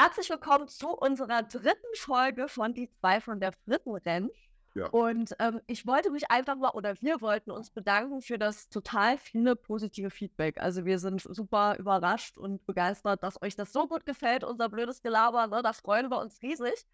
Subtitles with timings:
[0.00, 4.30] Herzlich willkommen zu unserer dritten Folge von Die zwei von der Frittenrenn.
[4.76, 4.86] Ja.
[4.90, 9.18] Und ähm, ich wollte mich einfach mal, oder wir wollten uns bedanken für das total
[9.18, 10.60] viele positive Feedback.
[10.60, 15.02] Also wir sind super überrascht und begeistert, dass euch das so gut gefällt, unser blödes
[15.02, 15.48] Gelaber.
[15.48, 15.62] Ne?
[15.64, 16.86] Da freuen wir uns riesig.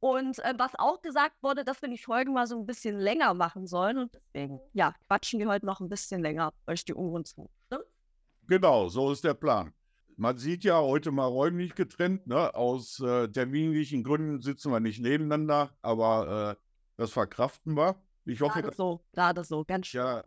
[0.00, 3.34] Und äh, was auch gesagt wurde, dass wir die Folgen mal so ein bisschen länger
[3.34, 3.98] machen sollen.
[3.98, 7.48] Und deswegen, ja, quatschen wir heute noch ein bisschen länger euch die Uhren zu.
[7.70, 7.78] Ne?
[8.48, 9.72] Genau, so ist der Plan.
[10.20, 12.26] Man sieht ja heute mal räumlich getrennt.
[12.26, 12.52] Ne?
[12.52, 16.62] Aus äh, terminlichen Gründen sitzen wir nicht nebeneinander, aber äh,
[16.96, 18.02] das verkraften wir.
[18.24, 20.00] Ich hoffe, gerade so, gerade so, ganz schön.
[20.00, 20.24] Ja,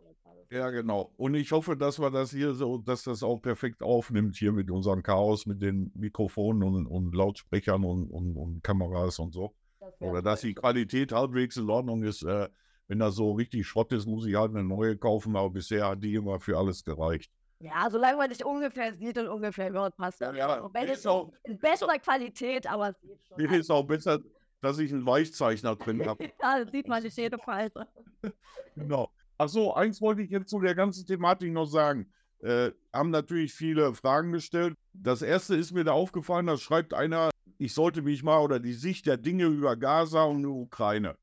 [0.50, 1.12] ja, genau.
[1.18, 4.70] Und ich hoffe, dass wir das hier so, dass das auch perfekt aufnimmt hier mit
[4.70, 9.54] unserem Chaos, mit den Mikrofonen und, und Lautsprechern und, und, und, Kameras und so.
[9.78, 12.22] Das Oder dass die Qualität halbwegs in Ordnung ist.
[12.22, 12.48] Äh,
[12.88, 16.02] wenn das so richtig Schrott ist, muss ich halt eine neue kaufen, aber bisher hat
[16.02, 17.30] die immer für alles gereicht.
[17.62, 20.36] Ja, solange man sich ungefähr sieht und ungefähr hört, passt das.
[20.36, 20.68] Ja.
[20.72, 23.36] Wenn es auch, in bester Qualität, aber es sieht schon.
[23.36, 24.18] Mir ist auch besser,
[24.60, 26.24] dass ich einen Weichzeichner drin habe.
[26.42, 27.86] ja, sieht man nicht jede Falte.
[28.74, 29.10] genau.
[29.38, 32.12] Achso, eins wollte ich jetzt zu der ganzen Thematik noch sagen.
[32.40, 34.74] Äh, haben natürlich viele Fragen gestellt.
[34.92, 38.72] Das erste ist mir da aufgefallen, da schreibt einer, ich sollte mich mal oder die
[38.72, 41.16] Sicht der Dinge über Gaza und die Ukraine.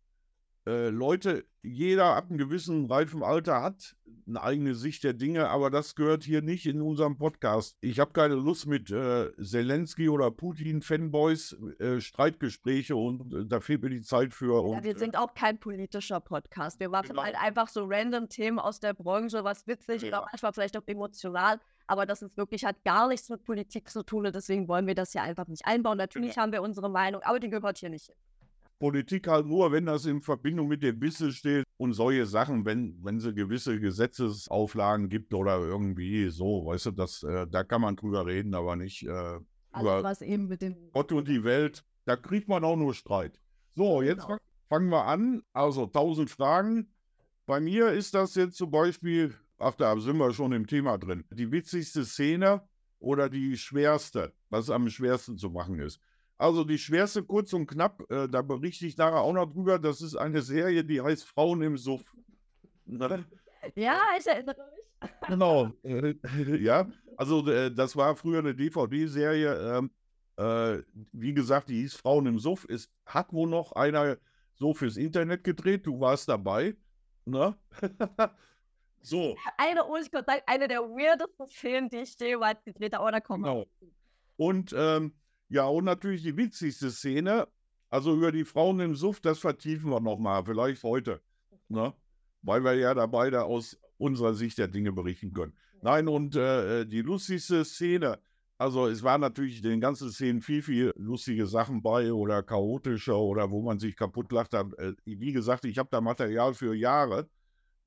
[0.65, 3.95] Äh, Leute, jeder ab einem gewissen reifen Alter hat
[4.27, 7.77] eine eigene Sicht der Dinge, aber das gehört hier nicht in unserem Podcast.
[7.81, 13.81] Ich habe keine Lust mit äh, Zelensky oder Putin-Fanboys, äh, Streitgespräche und äh, da fehlt
[13.81, 14.67] mir die Zeit für.
[14.71, 16.79] Ja, wir sind auch kein politischer Podcast.
[16.79, 17.23] Wir machen genau.
[17.23, 20.09] halt einfach so random Themen aus der Branche, was witzig ja.
[20.09, 21.59] oder manchmal vielleicht auch emotional.
[21.87, 24.95] Aber das ist wirklich, hat gar nichts mit Politik zu tun und deswegen wollen wir
[24.95, 25.97] das hier einfach nicht einbauen.
[25.97, 26.43] Natürlich ja.
[26.43, 28.15] haben wir unsere Meinung, aber die gehört hier nicht hin.
[28.79, 32.97] Politik halt nur, wenn das in Verbindung mit dem Business steht und solche Sachen, wenn,
[33.03, 37.97] wenn sie gewisse Gesetzesauflagen gibt oder irgendwie so, weißt du, das, äh, da kann man
[37.97, 39.39] drüber reden, aber nicht äh,
[39.79, 41.83] über was eben mit dem Gott und die Welt.
[42.05, 43.39] Da kriegt man auch nur Streit.
[43.75, 44.39] So, jetzt genau.
[44.69, 45.43] fangen wir an.
[45.53, 46.91] Also tausend Fragen.
[47.45, 51.25] Bei mir ist das jetzt zum Beispiel, ach, da sind wir schon im Thema drin,
[51.31, 52.61] die witzigste Szene
[52.99, 55.99] oder die schwerste, was am schwersten zu machen ist.
[56.39, 59.77] Also die schwerste kurz und knapp, äh, da berichte ich nachher auch noch drüber.
[59.77, 62.15] Das ist eine Serie, die heißt Frauen im Suff.
[62.85, 63.25] Ne?
[63.75, 65.09] Ja, ich erinnere mich.
[65.27, 66.15] Genau, äh,
[66.63, 66.89] ja.
[67.17, 69.79] Also äh, das war früher eine DVD-Serie.
[69.79, 69.91] Ähm,
[70.37, 72.65] äh, wie gesagt, die hieß Frauen im Suff.
[72.69, 74.17] Es hat wohl noch einer
[74.55, 75.85] so fürs Internet gedreht.
[75.85, 76.77] Du warst dabei.
[77.25, 77.53] Ne?
[79.01, 79.35] so.
[79.57, 79.81] Eine,
[80.45, 83.03] eine der weirdesten Szenen, die ich jemals gedreht habe.
[83.03, 83.43] Oder komm.
[83.43, 83.65] Genau.
[84.37, 85.13] Und ähm,
[85.49, 87.47] ja, und natürlich die witzigste Szene,
[87.89, 91.21] also über die Frauen im Suff, das vertiefen wir nochmal, vielleicht heute.
[91.67, 91.93] Ne?
[92.41, 95.53] Weil wir ja da aus unserer Sicht der Dinge berichten können.
[95.81, 98.19] Nein, und äh, die lustigste Szene,
[98.57, 103.17] also es waren natürlich in den ganzen Szenen viel, viel lustige Sachen bei oder chaotischer
[103.17, 104.53] oder wo man sich kaputt lacht.
[104.53, 107.29] Äh, wie gesagt, ich habe da Material für Jahre,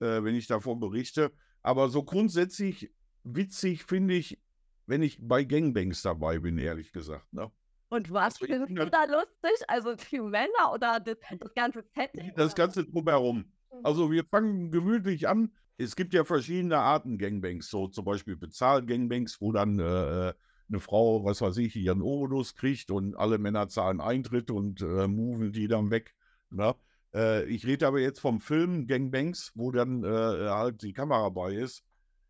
[0.00, 1.31] äh, wenn ich davon berichte.
[1.62, 2.91] Aber so grundsätzlich
[3.23, 4.39] witzig finde ich
[4.87, 7.32] wenn ich bei Gangbangs dabei bin, ehrlich gesagt.
[7.32, 7.50] Ne?
[7.88, 9.65] Und was also findest du da lustig?
[9.69, 12.32] Also die Männer oder das, das ganze Setting?
[12.37, 13.38] Das ganze drumherum.
[13.38, 13.81] Mhm.
[13.82, 15.53] Also wir fangen gemütlich an.
[15.76, 20.34] Es gibt ja verschiedene Arten Gangbangs, so zum Beispiel Bezahl-Gangbangs, wo dann äh, äh,
[20.69, 25.06] eine Frau, was weiß ich, ihren Obolus kriegt und alle Männer zahlen Eintritt und äh,
[25.06, 26.14] moven die dann weg.
[26.50, 26.75] Ne?
[27.14, 30.09] Äh, ich rede aber jetzt vom Film Gangbangs, wo dann äh,
[30.49, 31.84] halt die Kamera bei ist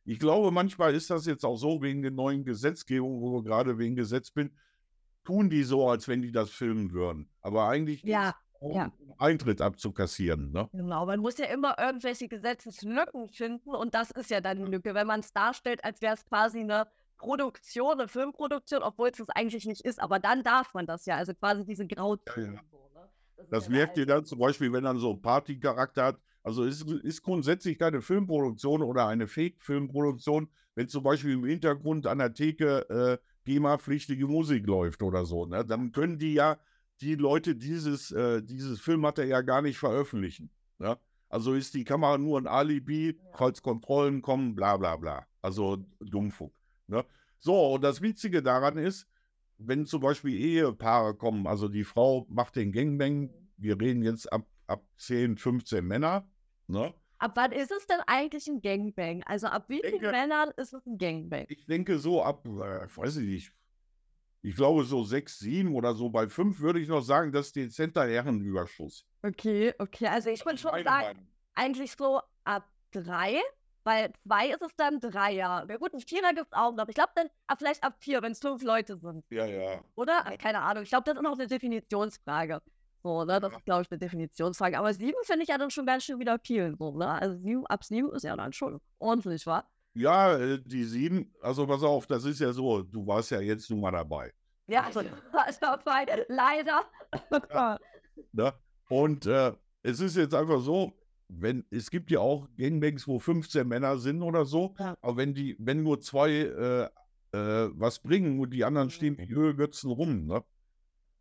[0.04, 3.78] ich glaube, manchmal ist das jetzt auch so wegen der neuen Gesetzgebung, wo wir gerade
[3.78, 4.50] wegen Gesetz bin,
[5.24, 7.28] tun die so, als wenn die das filmen würden.
[7.40, 8.90] Aber eigentlich ja, ja.
[9.18, 10.50] Eintritt abzukassieren.
[10.52, 10.68] Ne?
[10.72, 14.94] Genau, man muss ja immer irgendwelche Gesetzeslücken finden und das ist ja dann die Lücke,
[14.94, 16.88] wenn man es darstellt, als wäre es quasi eine
[17.18, 20.02] Produktion, eine Filmproduktion, obwohl es das eigentlich nicht ist.
[20.02, 22.24] Aber dann darf man das ja, also quasi diese Grauzone.
[22.36, 22.50] Ja, ja.
[22.50, 22.60] Ne?
[23.36, 27.22] Das, das merkt ihr dann zum Beispiel, wenn dann so Partycharakter hat, also ist, ist
[27.22, 33.18] grundsätzlich keine Filmproduktion oder eine Fake-Filmproduktion, wenn zum Beispiel im Hintergrund an der Theke äh,
[33.44, 35.46] GEMA-pflichtige Musik läuft oder so.
[35.46, 35.64] Ne?
[35.64, 36.58] Dann können die ja
[37.00, 40.50] die Leute dieses, äh, dieses Filmmaterial gar nicht veröffentlichen.
[40.78, 40.98] Ne?
[41.28, 45.26] Also ist die Kamera nur ein Alibi, falls Kontrollen kommen, bla bla bla.
[45.40, 46.52] Also Dummfug.
[46.86, 47.04] Ne?
[47.38, 49.06] So, und das Witzige daran ist,
[49.58, 54.46] wenn zum Beispiel Ehepaare kommen, also die Frau macht den Gangbang, wir reden jetzt ab,
[54.66, 56.28] ab 10, 15 Männer,
[56.66, 56.94] Ne?
[57.18, 59.22] Ab wann ist es denn eigentlich ein Gangbang?
[59.24, 61.46] Also ab wie vielen Männern ist es ein Gangbang?
[61.48, 63.52] Ich denke so ab, äh, weiß ich nicht,
[64.42, 66.10] ich glaube so sechs, sieben oder so.
[66.10, 69.06] Bei fünf würde ich noch sagen, das ist dezenter Herrenüberschuss.
[69.22, 70.08] Okay, okay.
[70.08, 71.26] Also ich würde schon sagen, Meinung.
[71.54, 73.40] eigentlich so ab drei.
[73.84, 75.68] Weil zwei ist es dann drei Jahre.
[75.68, 76.88] Ja gut, ein Vierer gibt es auch noch.
[76.88, 79.24] Ich glaube dann ab, vielleicht ab vier, wenn es fünf Leute sind.
[79.30, 79.80] Ja, ja.
[79.96, 80.22] Oder?
[80.38, 80.84] Keine Ahnung.
[80.84, 82.62] Ich glaube, das ist noch eine Definitionsfrage.
[83.02, 83.40] So, ne?
[83.40, 84.78] Das ist, glaube ich, eine Definitionsfrage.
[84.78, 86.74] Aber sieben finde ich ja dann schon ganz schön wieder viel.
[86.78, 87.08] So, ne?
[87.08, 89.64] Also sieben, ab sieben ist ja dann schon ordentlich, wa?
[89.94, 93.70] Ja, äh, die sieben, also pass auf, das ist ja so, du warst ja jetzt
[93.70, 94.32] nun mal dabei.
[94.66, 95.02] Ja, also
[95.60, 96.82] dabei, leider.
[97.52, 97.78] Ja,
[98.32, 98.54] ne?
[98.88, 99.52] Und äh,
[99.82, 100.92] es ist jetzt einfach so,
[101.28, 104.96] wenn, es gibt ja auch Gangbangs, wo 15 Männer sind oder so, ja.
[105.00, 106.84] aber wenn die, wenn nur zwei äh,
[107.32, 110.44] äh, was bringen und die anderen stehen wie Ölgötzen rum, ne?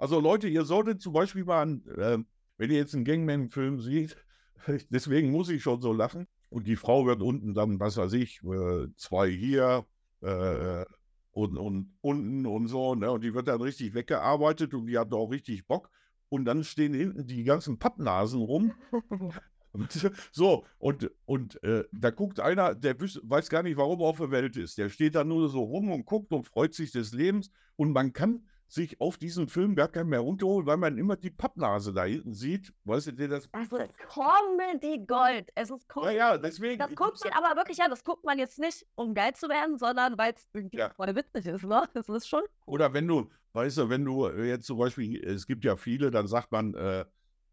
[0.01, 2.17] Also Leute, ihr solltet zum Beispiel mal, an, äh,
[2.57, 4.17] wenn ihr jetzt einen Gangman-Film seht,
[4.89, 8.41] deswegen muss ich schon so lachen, und die Frau wird unten dann, was weiß ich,
[8.43, 9.85] äh, zwei hier
[10.21, 10.85] äh,
[11.29, 13.11] und, und unten und so, ne?
[13.11, 15.91] und die wird dann richtig weggearbeitet und die hat auch richtig Bock.
[16.29, 18.73] Und dann stehen hinten die ganzen Pappnasen rum.
[20.31, 24.31] so, und, und äh, da guckt einer, der weiß gar nicht, warum er auf der
[24.31, 24.79] Welt ist.
[24.79, 27.51] Der steht da nur so rum und guckt und freut sich des Lebens.
[27.75, 31.29] Und man kann sich auf diesen Film gar keinen mehr runterholen, weil man immer die
[31.29, 32.73] Pappnase da hinten sieht.
[32.85, 33.49] Weißt du, das.
[33.51, 33.77] Also
[34.07, 35.49] Comedy Gold.
[35.55, 36.15] Es ist Comedy.
[36.15, 36.79] Ja, ja, deswegen.
[36.79, 39.77] Das guckt man aber wirklich, ja, das guckt man jetzt nicht, um geil zu werden,
[39.77, 40.89] sondern weil es irgendwie ja.
[40.91, 41.83] voll witzig ist, ne?
[41.93, 42.43] Das ist schon.
[42.65, 46.27] Oder wenn du, weißt du, wenn du jetzt zum Beispiel, es gibt ja viele, dann
[46.27, 47.03] sagt man, äh,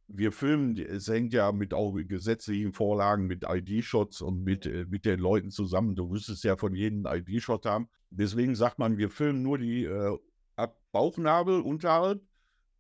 [0.07, 5.05] wir filmen, es hängt ja mit auch gesetzlichen Vorlagen, mit ID-Shots und mit, äh, mit
[5.05, 5.97] den Leuten zusammen.
[5.97, 7.89] Du müsstest ja von jedem ID-Shot haben.
[8.11, 10.17] Deswegen sagt man, wir filmen nur die äh,
[10.59, 12.23] ab Bauchnabel, unterhalb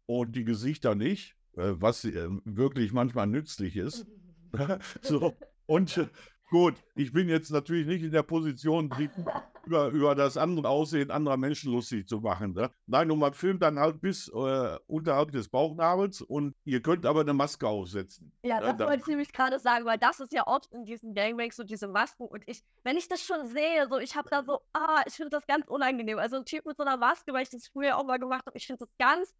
[0.06, 4.06] und die Gesichter nicht, äh, was äh, wirklich manchmal nützlich ist.
[5.02, 5.36] so,
[5.66, 6.08] und äh,
[6.50, 8.90] gut, ich bin jetzt natürlich nicht in der Position,
[9.68, 12.54] über, über das andere Aussehen anderer Menschen lustig zu machen.
[12.54, 12.70] Ne?
[12.86, 17.20] Nein, und man filmt dann halt bis äh, unterhalb des Bauchnabels und ihr könnt aber
[17.20, 18.32] eine Maske aufsetzen.
[18.42, 21.14] Ja, das ja, wollte ich nämlich gerade sagen, weil das ist ja oft in diesen
[21.14, 24.42] Gangbangs so diese Masken und ich, wenn ich das schon sehe, so ich habe da
[24.42, 26.18] so, ah, ich finde das ganz unangenehm.
[26.18, 28.56] Also ein Typ mit so einer Maske, weil ich das früher auch mal gemacht habe,
[28.56, 29.34] ich finde das ganz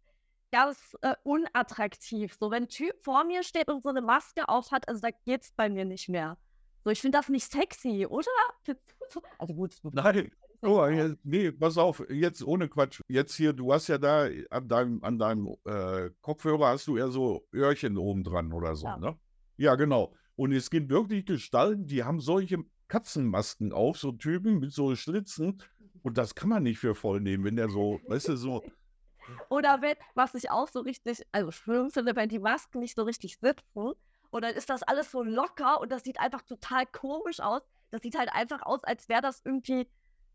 [0.51, 2.35] ganz äh, unattraktiv.
[2.39, 5.09] So, wenn ein Typ vor mir steht und so eine Maske auf hat, also da
[5.25, 6.37] geht's bei mir nicht mehr.
[6.83, 8.27] So, ich finde das nicht sexy, oder?
[9.39, 9.75] Also gut.
[9.91, 10.31] Nein.
[10.61, 13.01] Oh, jetzt, nee, pass auf, jetzt ohne Quatsch.
[13.07, 17.07] Jetzt hier, du hast ja da an deinem, an deinem äh, Kopfhörer hast du ja
[17.07, 18.97] so Öhrchen oben dran oder so, ja.
[18.97, 19.17] ne?
[19.57, 20.13] Ja, genau.
[20.35, 25.63] Und es gibt wirklich Gestalten, die haben solche Katzenmasken auf, so Typen mit so Schlitzen.
[26.03, 28.63] Und das kann man nicht für voll nehmen, wenn der so, weißt du, so.
[29.49, 33.03] Oder wenn, was ich auch so richtig, also schlimm finde, wenn die Masken nicht so
[33.03, 33.93] richtig sitzen
[34.31, 37.61] und dann ist das alles so locker und das sieht einfach total komisch aus.
[37.91, 39.87] Das sieht halt einfach aus, als wäre das irgendwie,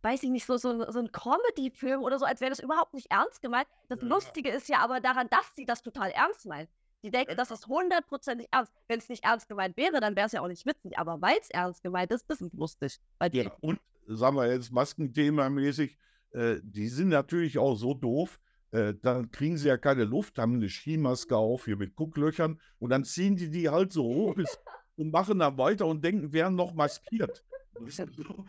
[0.03, 3.11] weiß ich nicht, so, so, so ein Comedy-Film oder so, als wäre das überhaupt nicht
[3.11, 3.69] ernst gemeint.
[3.89, 4.09] Das ja.
[4.09, 6.69] Lustige ist ja aber daran, dass sie das total ernst meinen.
[7.05, 8.73] Die denken, das ist hundertprozentig ernst.
[8.89, 10.99] Wenn es nicht ernst gemeint wäre, dann wäre es ja auch nicht witzig.
[10.99, 12.99] Aber weil es ernst gemeint ist, ist es lustig.
[13.19, 13.45] Bei dir.
[13.45, 15.99] Ja, und sagen wir jetzt Maskenthema-mäßig,
[16.33, 18.41] äh, die sind natürlich auch so doof,
[18.75, 22.91] äh, dann kriegen sie ja keine Luft, haben eine Skimaske auf, hier mit Gucklöchern und
[22.91, 24.59] dann ziehen die die halt so hoch bis,
[24.97, 27.45] und machen dann weiter und denken, wären noch maskiert.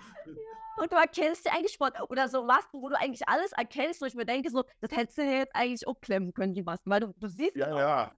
[0.77, 4.05] Und du erkennst ja eigentlich Sport oder so Masken, wo du eigentlich alles erkennst, wo
[4.05, 6.99] ich mir denke, so, das hättest du jetzt eigentlich auch klemmen können, die Masken, weil
[6.99, 8.15] du, du siehst ja, ja.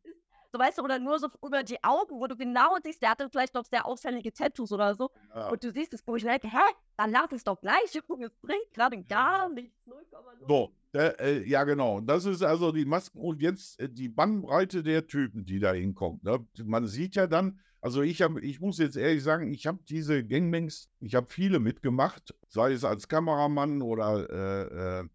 [0.52, 3.30] So weißt du, oder nur so über die Augen, wo du genau siehst, der hatte
[3.30, 5.12] vielleicht noch sehr auffällige Tattoos oder so.
[5.36, 5.50] Ja.
[5.50, 8.36] Und du siehst es, wo ich denke, hä, dann lass es doch gleich, Junge, es
[8.42, 9.76] bringt gerade gar nichts.
[9.86, 10.48] 0,0.
[10.48, 12.00] So, äh, ja, genau.
[12.00, 16.24] Das ist also die Masken und jetzt äh, die Bandbreite der Typen, die da hinkommt.
[16.24, 16.46] Ne?
[16.64, 20.26] Man sieht ja dann, also ich habe, ich muss jetzt ehrlich sagen, ich habe diese
[20.26, 25.10] Gangbangs, ich habe viele mitgemacht, sei es als Kameramann oder, äh, äh,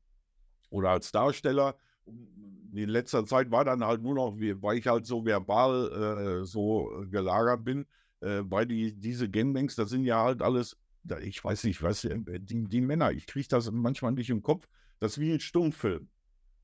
[0.71, 1.77] oder als Darsteller.
[2.73, 7.05] In letzter Zeit war dann halt nur noch, weil ich halt so verbal äh, so
[7.11, 7.87] gelagert bin,
[8.21, 10.79] äh, weil die, diese Gangbangs, das sind ja halt alles,
[11.21, 14.69] ich weiß nicht, was, die, die Männer, ich kriege das manchmal nicht im Kopf,
[15.01, 16.09] das ist wie ein Stummfilm.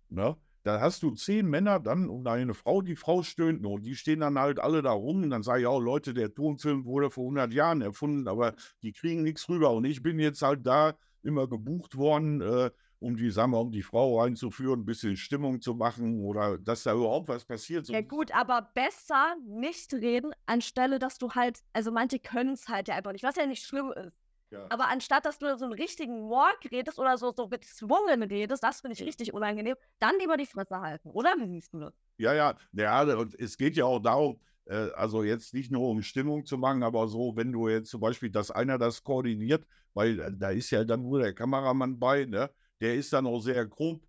[0.08, 0.36] Ne?
[0.62, 3.72] Da hast du zehn Männer dann und eine Frau, die Frau stöhnt nur.
[3.72, 5.22] Und die stehen dann halt alle da rum.
[5.22, 8.92] Und dann sage ich auch, Leute, der Tonfilm wurde vor 100 Jahren erfunden, aber die
[8.92, 9.70] kriegen nichts rüber.
[9.72, 13.70] Und ich bin jetzt halt da immer gebucht worden, äh, um die, sagen wir, um
[13.70, 17.86] die Frau reinzuführen, ein bisschen Stimmung zu machen oder dass da überhaupt was passiert.
[17.86, 22.68] So ja gut, aber besser nicht reden, anstelle, dass du halt, also manche können es
[22.68, 24.16] halt ja einfach nicht, was ja nicht schlimm ist.
[24.50, 24.66] Ja.
[24.70, 28.80] Aber anstatt, dass du so einen richtigen Morg redest oder so, so gezwungen redest, das
[28.80, 31.34] finde ich richtig unangenehm, dann lieber die Fresse halten, oder?
[31.38, 31.92] Wie siehst du das?
[32.16, 36.02] Ja, ja, ja, und es geht ja auch darum, äh, also jetzt nicht nur um
[36.02, 40.18] Stimmung zu machen, aber so, wenn du jetzt zum Beispiel, dass einer das koordiniert, weil
[40.18, 42.50] äh, da ist ja dann nur der Kameramann bei, ne?
[42.80, 44.00] Der ist dann auch sehr grob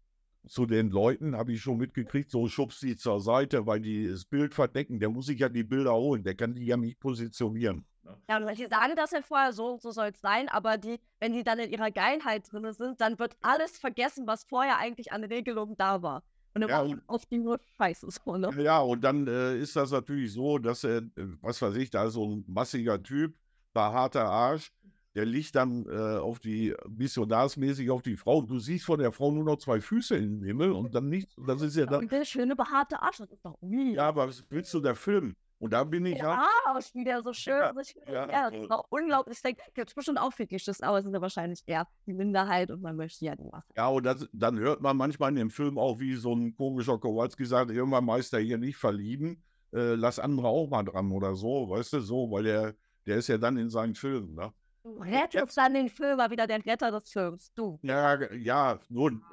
[0.48, 4.26] zu den Leuten, habe ich schon mitgekriegt, so schubst sie zur Seite, weil die das
[4.26, 5.00] Bild verdecken.
[5.00, 7.86] Der muss sich ja die Bilder holen, der kann die ja nicht positionieren.
[8.28, 11.34] Ja, und die sagen das ja vorher, so so soll es sein, aber die, wenn
[11.34, 15.24] die dann in ihrer Geilheit drin sind, dann wird alles vergessen, was vorher eigentlich an
[15.24, 16.24] Regelungen da war.
[16.56, 18.50] Und dann ja, und, auf die nur Scheiße so, ne?
[18.64, 22.06] Ja, und dann äh, ist das natürlich so, dass er, äh, was weiß ich, da
[22.06, 23.36] ist so ein massiger Typ,
[23.74, 24.72] behaarter Arsch,
[25.20, 28.42] der liegt dann äh, auf die, missionarsmäßig auf die Frau.
[28.42, 31.38] Du siehst von der Frau nur noch zwei Füße im Himmel und dann nichts.
[31.38, 32.04] Und das ist ja dann.
[32.04, 33.96] Und der schöne behaarte Arsch, das ist doch ui.
[33.96, 35.36] Ja, aber was willst du der Film?
[35.58, 36.38] Und da bin ich ja.
[36.38, 37.54] Halt, Arsch, wie der so schön.
[37.54, 37.74] Ja,
[38.08, 39.36] ja, ja das ist auch unglaublich.
[39.36, 42.72] Ich denke, gibt es bestimmt auch Fetisches, aber es sind ja wahrscheinlich eher die Minderheit
[42.72, 43.62] und man möchte ja nur.
[43.76, 46.98] Ja, und das, dann hört man manchmal in dem Film auch, wie so ein komischer
[46.98, 51.70] Kowalski sagt: Irgendwann Meister hier nicht verlieben, äh, lass andere auch mal dran oder so,
[51.70, 52.74] weißt du, so, weil der,
[53.06, 54.54] der ist ja dann in seinen Filmen, ne?
[54.90, 57.80] Du rettest dann den Film, war wieder der Retter des Films, du.
[57.84, 59.24] Ja, ja, nun,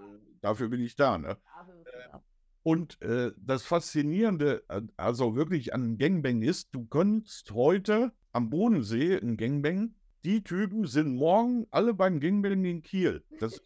[0.43, 1.39] dafür bin ich da, ne?
[2.63, 9.17] Und äh, das Faszinierende, äh, also wirklich an Gangbang ist, du kannst heute am Bodensee
[9.17, 9.95] ein Gangbang,
[10.25, 13.25] die Typen sind morgen alle beim Gangbang in Kiel.
[13.39, 13.63] Das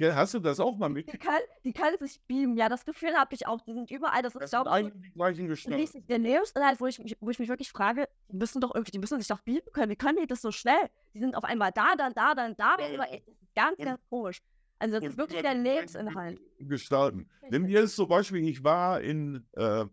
[0.00, 1.12] Hast du das auch mal mit?
[1.12, 3.60] Die kann, die kann sich beamen, ja, das Gefühl habe ich auch.
[3.62, 4.22] Die sind überall.
[4.22, 6.06] Das ist, das glaube ich, die gleichen Gestalten.
[6.06, 9.18] Der Neos-Inhalt, wo ich, wo ich mich wirklich frage, die müssen doch irgendwie, die müssen
[9.18, 9.90] sich doch beamen können.
[9.90, 10.90] Wie können die das so schnell?
[11.14, 12.76] Die sind auf einmal da, dann da, dann da.
[12.78, 13.22] Ja, ist
[13.54, 14.42] ganz, ganz komisch.
[14.78, 16.40] Also das ist wirklich der Lebensinhalt.
[16.58, 17.28] Gestalten.
[17.50, 19.86] Nimm dir jetzt zum Beispiel, ich war in, äh,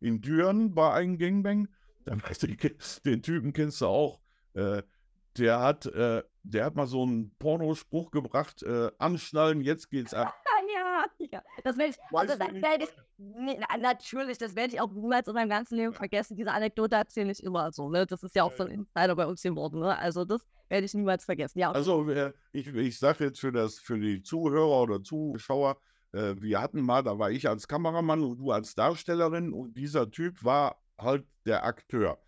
[0.00, 1.68] in Düren bei einem Gangbang.
[2.04, 2.48] Dann weißt du,
[3.04, 4.20] den Typen kennst du auch.
[4.54, 4.82] Äh,
[5.38, 10.34] der hat, äh, der hat mal so einen Pornospruch gebracht, äh, anschnallen, jetzt geht's ab.
[10.74, 11.42] ja, ja.
[11.62, 15.34] Das werde ich, also, das werde ich nee, natürlich, das werde ich auch niemals in
[15.34, 16.36] meinem ganzen Leben vergessen.
[16.36, 18.06] Diese Anekdote erzähle ich immer so, ne?
[18.06, 19.98] Das ist ja auch so ein Insider bei uns geworden, ne?
[19.98, 21.58] Also das werde ich niemals vergessen.
[21.58, 21.72] Ja.
[21.72, 25.78] Also äh, ich, ich sage jetzt für das, für die Zuhörer oder Zuschauer,
[26.12, 30.10] äh, wir hatten mal, da war ich als Kameramann und du als Darstellerin und dieser
[30.10, 32.18] Typ war halt der Akteur.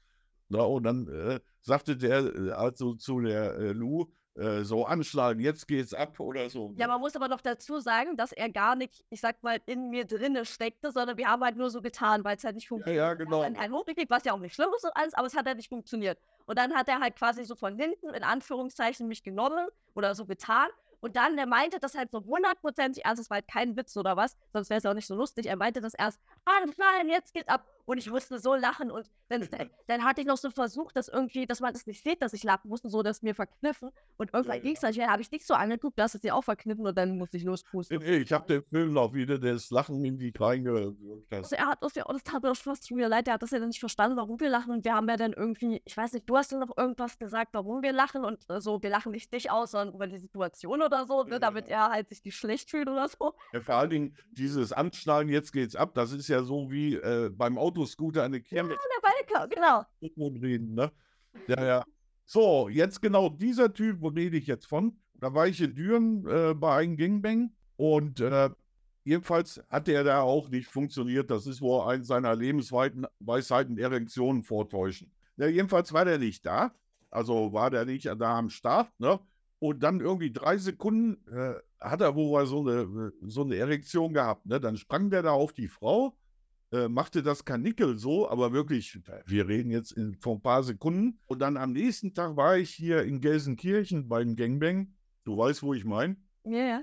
[0.49, 4.07] Na, und dann äh, sagte der also zu der äh, Lou,
[4.37, 6.75] äh, so anschlagen, jetzt geht's ab oder so.
[6.77, 9.89] Ja, man muss aber noch dazu sagen, dass er gar nicht, ich sag mal, in
[9.89, 13.03] mir drinne steckte, sondern wir haben halt nur so getan, weil es halt nicht funktioniert.
[13.03, 13.41] Ja, ja genau.
[13.41, 15.57] Ein, ein hochgekriegt, was ja auch nicht schlimm ist und alles, aber es hat halt
[15.57, 16.19] nicht funktioniert.
[16.45, 20.27] Und dann hat er halt quasi so von hinten, in Anführungszeichen, mich genommen oder so
[20.27, 20.69] getan.
[21.01, 24.17] Und dann, er meinte das halt so hundertprozentig ernst, das war halt kein Witz oder
[24.17, 25.47] was, sonst wäre es auch nicht so lustig.
[25.47, 27.65] Er meinte das erst, ah, nein, jetzt geht's ab.
[27.87, 29.49] Und ich musste so lachen und dann,
[29.87, 32.43] dann hatte ich noch so versucht, dass irgendwie, dass man das nicht sieht, dass ich
[32.43, 33.91] lachen musste, so dass mir verkniffen.
[34.17, 35.09] Und irgendwann ja, ging es dann, ja.
[35.09, 37.45] habe ich nicht so angeguckt, du hast es dir auch verkniffen und dann musste ich
[37.45, 37.99] lospusten.
[37.99, 41.33] Nee, ich habe den Film noch wieder das Lachen in die reingewirkt.
[41.33, 43.59] Also er hat das ja, das tat mir schon wieder leid, er hat das ja
[43.59, 44.73] dann nicht verstanden, warum wir lachen.
[44.73, 47.51] Und wir haben ja dann irgendwie, ich weiß nicht, du hast dann noch irgendwas gesagt,
[47.55, 50.83] warum wir lachen und so, also, wir lachen nicht dich aus, sondern über die Situation
[50.83, 53.35] oder so, ne, damit er halt sich nicht schlecht fühlt oder so.
[53.53, 57.31] Ja, vor allen Dingen dieses Anschnallen, jetzt geht's ab, das ist ja so wie äh,
[57.31, 58.71] beim Autoscooter eine Kirche.
[58.71, 60.41] Ja, der Balker, genau.
[60.43, 60.91] Reden, ne?
[61.47, 61.85] Ja, ja.
[62.25, 64.99] So, jetzt genau dieser Typ, wo rede ich jetzt von?
[65.15, 68.51] Da war ich in Düren äh, bei einem Gangbang und äh,
[69.05, 71.31] jedenfalls hat der da auch nicht funktioniert.
[71.31, 75.13] Das ist wohl ein seiner Lebensweisheiten Erektionen vortäuschen.
[75.37, 76.73] Ja, jedenfalls war der nicht da.
[77.11, 79.21] Also war der nicht da am Start, ne?
[79.59, 84.45] Und dann irgendwie drei Sekunden äh, hat er wohl so eine, so eine Erektion gehabt.
[84.45, 84.61] Ne?
[84.61, 86.15] Dann sprang der da auf die Frau
[86.77, 91.19] äh, machte das Kanickel so, aber wirklich, wir reden jetzt in, vor ein paar Sekunden.
[91.27, 94.95] Und dann am nächsten Tag war ich hier in Gelsenkirchen beim Gangbang.
[95.25, 96.17] Du weißt, wo ich meine?
[96.45, 96.83] Ja, ja.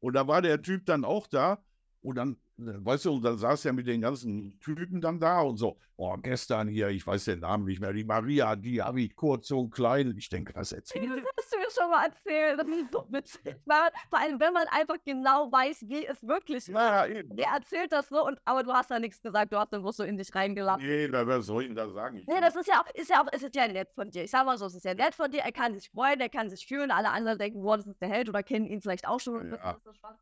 [0.00, 1.64] Und da war der Typ dann auch da.
[2.02, 5.56] Und dann weißt du, und dann saß er mit den ganzen Typen dann da und
[5.56, 9.14] so, oh, gestern hier, ich weiß den Namen nicht mehr, die Maria, die habe ich
[9.14, 10.14] kurz so klein.
[10.16, 12.60] Ich denke, was erzählt Das hast du mir schon mal erzählt.
[12.60, 13.56] Das ist doch witzig.
[14.10, 17.08] Vor allem, wenn man einfach genau weiß, wie es wirklich war.
[17.08, 17.36] Ja, eben.
[17.36, 19.96] Der erzählt das so, und, aber du hast da nichts gesagt, du hast dann bloß
[19.96, 20.86] so in dich reingelassen.
[20.86, 22.18] Nee, was soll ich denn da sagen?
[22.18, 24.24] Ich nee, das ist ja auch, ist ja auch, ist ja nett von dir.
[24.24, 26.28] Ich sag mal so, es ist ja nett von dir, er kann sich freuen, er
[26.28, 29.06] kann sich fühlen, alle anderen denken, boah, das ist der Held oder kennen ihn vielleicht
[29.06, 29.50] auch schon.
[29.52, 29.76] Ja.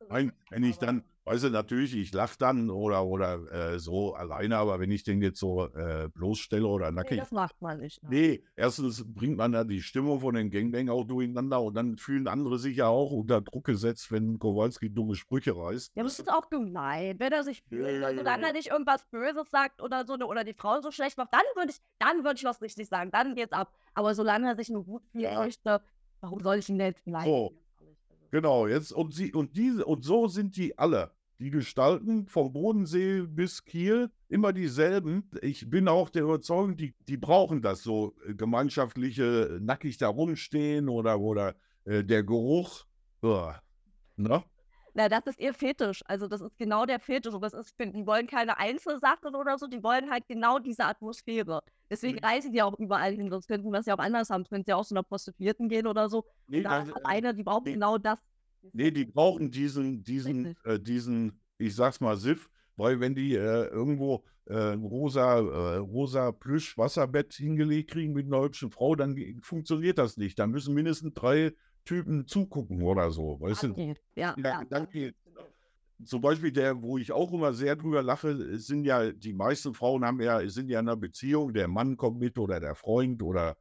[0.09, 4.57] Nein, wenn ich dann, weißt du, natürlich, ich lache dann oder, oder äh, so alleine,
[4.57, 7.13] aber wenn ich den jetzt so äh, bloßstelle oder nackig.
[7.13, 8.03] Nee, das macht man nicht.
[8.03, 8.09] Ne?
[8.11, 12.27] Nee, erstens bringt man ja die Stimmung von den Gangbang auch durcheinander und dann fühlen
[12.27, 15.93] andere sich ja auch unter Druck gesetzt, wenn Kowalski dumme Sprüche reißt.
[15.95, 19.05] Ja, das ist auch gemein, wenn er sich fühlt, ja, also dann er nicht irgendwas
[19.11, 22.37] Böses sagt oder so, oder die Frau so schlecht macht, dann würde ich, dann würde
[22.37, 23.73] ich was richtig sagen, dann geht's ab.
[23.95, 25.81] Aber solange er sich nur gut fühlt, ja.
[26.21, 27.27] warum soll ich ihn denn leiden?
[27.27, 27.62] So.
[28.33, 31.13] Genau, jetzt und sie und diese und so sind die alle.
[31.39, 35.29] Die Gestalten vom Bodensee bis Kiel immer dieselben.
[35.43, 40.89] Ich bin auch der Überzeugung, die, die brauchen das so äh, gemeinschaftliche nackig da rumstehen
[40.89, 42.87] oder oder äh, der Geruch.
[43.23, 43.61] Ja.
[44.17, 44.43] Ne?
[44.95, 46.03] Na, das ist ihr Fetisch.
[46.07, 47.33] Also das ist genau der Fetisch.
[47.33, 51.63] Und das ist, die wollen keine Einzelsachen oder so, die wollen halt genau diese Atmosphäre.
[51.91, 52.25] Deswegen mhm.
[52.25, 54.45] reisen die auch überall hin, sonst könnten wir das ja auch anders haben.
[54.51, 56.25] Wenn sie auch zu einer Prostituierten gehen oder so.
[56.47, 58.19] Nee, da ist einer, die brauchen nee, genau das.
[58.73, 63.67] Nee, die brauchen diesen, diesen, äh, diesen, ich sag's mal, Siff, weil wenn die äh,
[63.67, 69.99] irgendwo äh, rosa, äh, rosa Plüsch Wasserbett hingelegt kriegen mit einer hübschen Frau, dann funktioniert
[69.99, 70.39] das nicht.
[70.39, 71.53] Da müssen mindestens drei
[71.85, 73.41] Typen zugucken oder so.
[73.41, 73.95] Weißt du?
[74.17, 75.11] Ja, ja, ja.
[76.05, 80.05] Zum Beispiel der, wo ich auch immer sehr drüber lache, sind ja, die meisten Frauen
[80.05, 83.57] haben ja, sind ja in einer Beziehung, der Mann kommt mit oder der Freund oder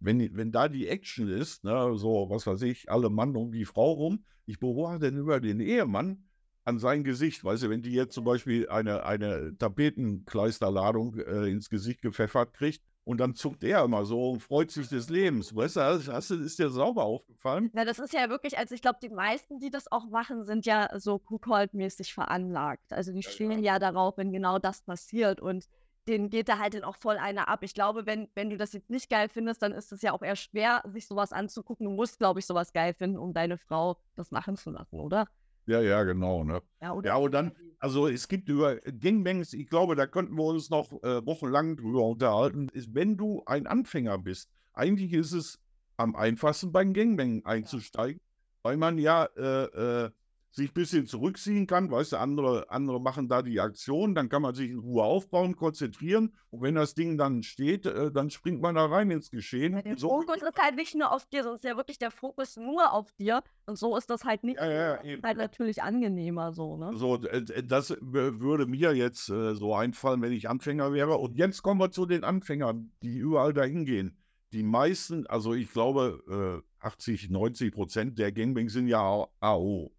[0.00, 3.64] wenn, wenn da die Action ist, ne, so, was weiß ich, alle Mann um die
[3.64, 6.24] Frau rum, ich beobachte dann über den Ehemann
[6.64, 11.70] an sein Gesicht, weißt du, wenn die jetzt zum Beispiel eine, eine Tapetenkleisterladung äh, ins
[11.70, 15.54] Gesicht gepfeffert kriegt, und dann zuckt er immer so und freut sich des Lebens.
[15.54, 17.70] Weißt du, hast, ist dir sauber aufgefallen?
[17.72, 20.66] Ja, das ist ja wirklich, also ich glaube, die meisten, die das auch machen, sind
[20.66, 22.92] ja so Kuckold-mäßig veranlagt.
[22.92, 25.40] Also die stehen ja, ja darauf, wenn genau das passiert.
[25.40, 25.68] Und
[26.08, 27.62] denen geht da halt dann auch voll einer ab.
[27.62, 30.22] Ich glaube, wenn, wenn du das jetzt nicht geil findest, dann ist es ja auch
[30.22, 31.86] eher schwer, sich sowas anzugucken.
[31.86, 35.28] Du musst, glaube ich, sowas geil finden, um deine Frau das machen zu lassen, oder?
[35.66, 36.42] Ja, ja, genau.
[36.42, 36.60] Ne?
[36.80, 40.70] Ja, ja, und dann, also es gibt über Gangbangs, ich glaube, da könnten wir uns
[40.70, 45.60] noch äh, wochenlang drüber unterhalten, ist, wenn du ein Anfänger bist, eigentlich ist es
[45.96, 48.36] am einfachsten beim Gangbang einzusteigen, ja.
[48.62, 50.10] weil man ja äh, äh,
[50.56, 51.90] sich ein bisschen zurückziehen kann.
[51.90, 55.54] Weißt du, andere, andere machen da die Aktion, dann kann man sich in Ruhe aufbauen,
[55.54, 56.34] konzentrieren.
[56.48, 59.74] Und wenn das Ding dann steht, äh, dann springt man da rein ins Geschehen.
[59.74, 62.10] Ja, der so Fokus ist halt nicht nur auf dir, sondern ist ja wirklich der
[62.10, 63.42] Fokus nur auf dir.
[63.66, 64.58] Und so ist das halt nicht.
[64.58, 66.92] Ja, ja, halt natürlich angenehmer so, ne?
[66.94, 71.18] So, äh, das würde mir jetzt äh, so einfallen, wenn ich Anfänger wäre.
[71.18, 74.16] Und jetzt kommen wir zu den Anfängern, die überall dahin gehen.
[74.52, 79.95] Die meisten, also ich glaube, 80, 90 Prozent der Gangbangs sind ja AO.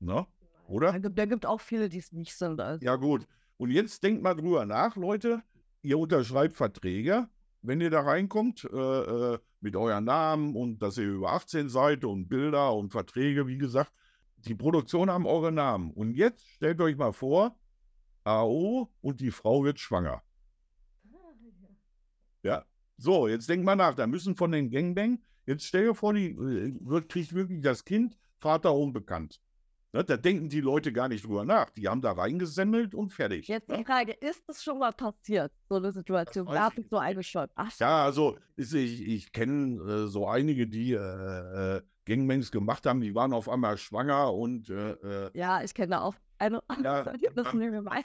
[0.00, 0.26] Ne?
[0.68, 0.92] Oder?
[0.92, 2.60] Da gibt, da gibt auch viele, die es nicht sind.
[2.60, 2.84] Also.
[2.84, 3.26] Ja, gut.
[3.56, 5.42] Und jetzt denkt mal drüber nach, Leute.
[5.82, 7.28] Ihr unterschreibt Verträge,
[7.62, 12.04] wenn ihr da reinkommt, äh, äh, mit euren Namen und dass ihr über 18 seid
[12.04, 13.92] und Bilder und Verträge, wie gesagt.
[14.36, 15.90] Die Produktion haben eure Namen.
[15.90, 17.58] Und jetzt stellt euch mal vor,
[18.24, 20.22] AO und die Frau wird schwanger.
[22.42, 22.64] Ja,
[22.96, 23.94] so, jetzt denkt mal nach.
[23.94, 28.16] Da müssen von den Gangbang, jetzt stell dir vor, die äh, kriegt wirklich das Kind,
[28.38, 29.40] Vater unbekannt.
[29.92, 31.70] Ne, da denken die Leute gar nicht drüber nach.
[31.70, 33.48] Die haben da reingesemmelt und fertig.
[33.48, 33.78] Jetzt ne?
[33.78, 36.46] die Frage, ist das schon mal passiert, so eine Situation?
[36.46, 37.50] Habe ich so eingeschaut.
[37.78, 43.14] Ja, also ich, ich kenne äh, so einige, die äh, äh, Gangbangs gemacht haben, die
[43.14, 46.62] waren auf einmal schwanger und äh, äh Ja, ich kenne auch eine.
[46.84, 48.04] Ja, das man,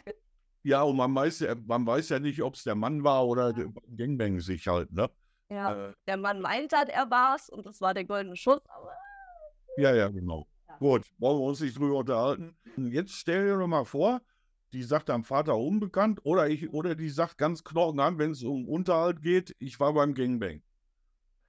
[0.65, 3.53] ja, und man weiß ja, man weiß ja nicht, ob es der Mann war oder
[3.57, 3.65] ja.
[3.97, 5.09] Gangbang sich halt, ne?
[5.49, 8.93] Ja, äh, der Mann meinte, er war es und das war der goldene Schuss, aber.
[9.75, 10.47] Ja, ja, genau.
[10.79, 12.55] Gut, wollen wir uns nicht drüber unterhalten.
[12.77, 14.21] Jetzt stell dir doch mal vor,
[14.73, 18.43] die sagt am Vater unbekannt oder, ich, oder die sagt ganz knochen an, wenn es
[18.43, 20.61] um Unterhalt geht, ich war beim Gangbang.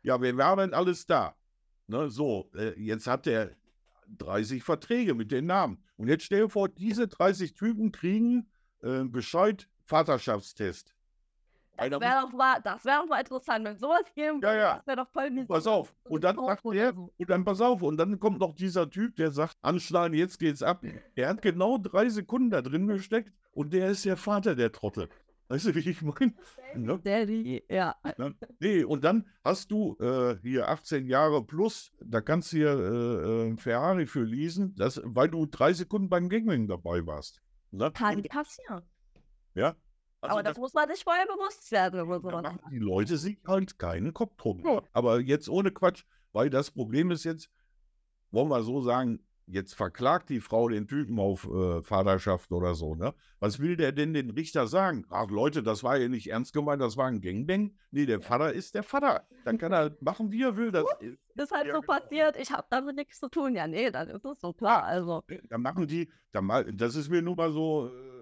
[0.03, 1.35] Ja, wer war denn alles da?
[1.87, 3.57] Ne, so, äh, jetzt hat der
[4.19, 5.83] 30 Verträge mit den Namen.
[5.97, 8.51] Und jetzt stell dir vor, diese 30 Typen kriegen
[8.83, 10.95] äh, Bescheid, Vaterschaftstest.
[11.77, 14.77] Das wäre doch, mal, doch mal interessant, wenn sowas geben ja, ja.
[14.77, 15.49] Das wäre doch voll mies.
[15.49, 15.95] Pass auf.
[16.05, 19.31] Und dann sagt der, und dann pass auf, und dann kommt noch dieser Typ, der
[19.31, 20.85] sagt, anschlagen, jetzt geht's ab.
[21.15, 25.09] Er hat genau drei Sekunden da drin gesteckt und der ist der Vater der Trottel.
[25.49, 26.33] Weißt du, wie ich meine?
[26.75, 26.99] Ne?
[26.99, 27.95] Daddy, ja.
[28.17, 28.35] Ne?
[28.61, 33.51] Nee, und dann hast du äh, hier 18 Jahre plus, da kannst du hier äh,
[33.51, 37.43] äh Ferrari für leasen, das, weil du drei Sekunden beim Gangling dabei warst.
[37.73, 37.91] Ne?
[37.93, 38.83] Kann passieren.
[39.55, 39.77] Ja,
[40.25, 42.01] also aber das, das, muss man sich vorher bewusst werden.
[42.01, 42.21] So.
[42.21, 44.63] machen die Leute sich halt keinen Kopf drum.
[44.65, 44.83] Ja.
[44.93, 47.51] Aber jetzt ohne Quatsch, weil das Problem ist jetzt,
[48.31, 52.95] wollen wir so sagen, jetzt verklagt die Frau den Typen auf äh, Vaterschaft oder so,
[52.95, 53.15] ne?
[53.41, 55.05] Was will der denn den Richter sagen?
[55.11, 57.75] Ach Leute, das war ja nicht ernst gemeint, das war ein Gangbang.
[57.91, 59.27] Nee, der Vater ist der Vater.
[59.45, 60.73] Dann kann er machen, wie er will.
[60.73, 60.85] Das,
[61.35, 61.93] das ist halt ja, so genau.
[61.99, 63.55] passiert, ich habe damit nichts zu tun.
[63.55, 64.85] Ja, nee, dann ist es so klar.
[64.85, 65.23] Also.
[65.49, 67.89] Dann machen die, dann mal, das ist mir nur mal so.
[67.89, 68.15] Äh,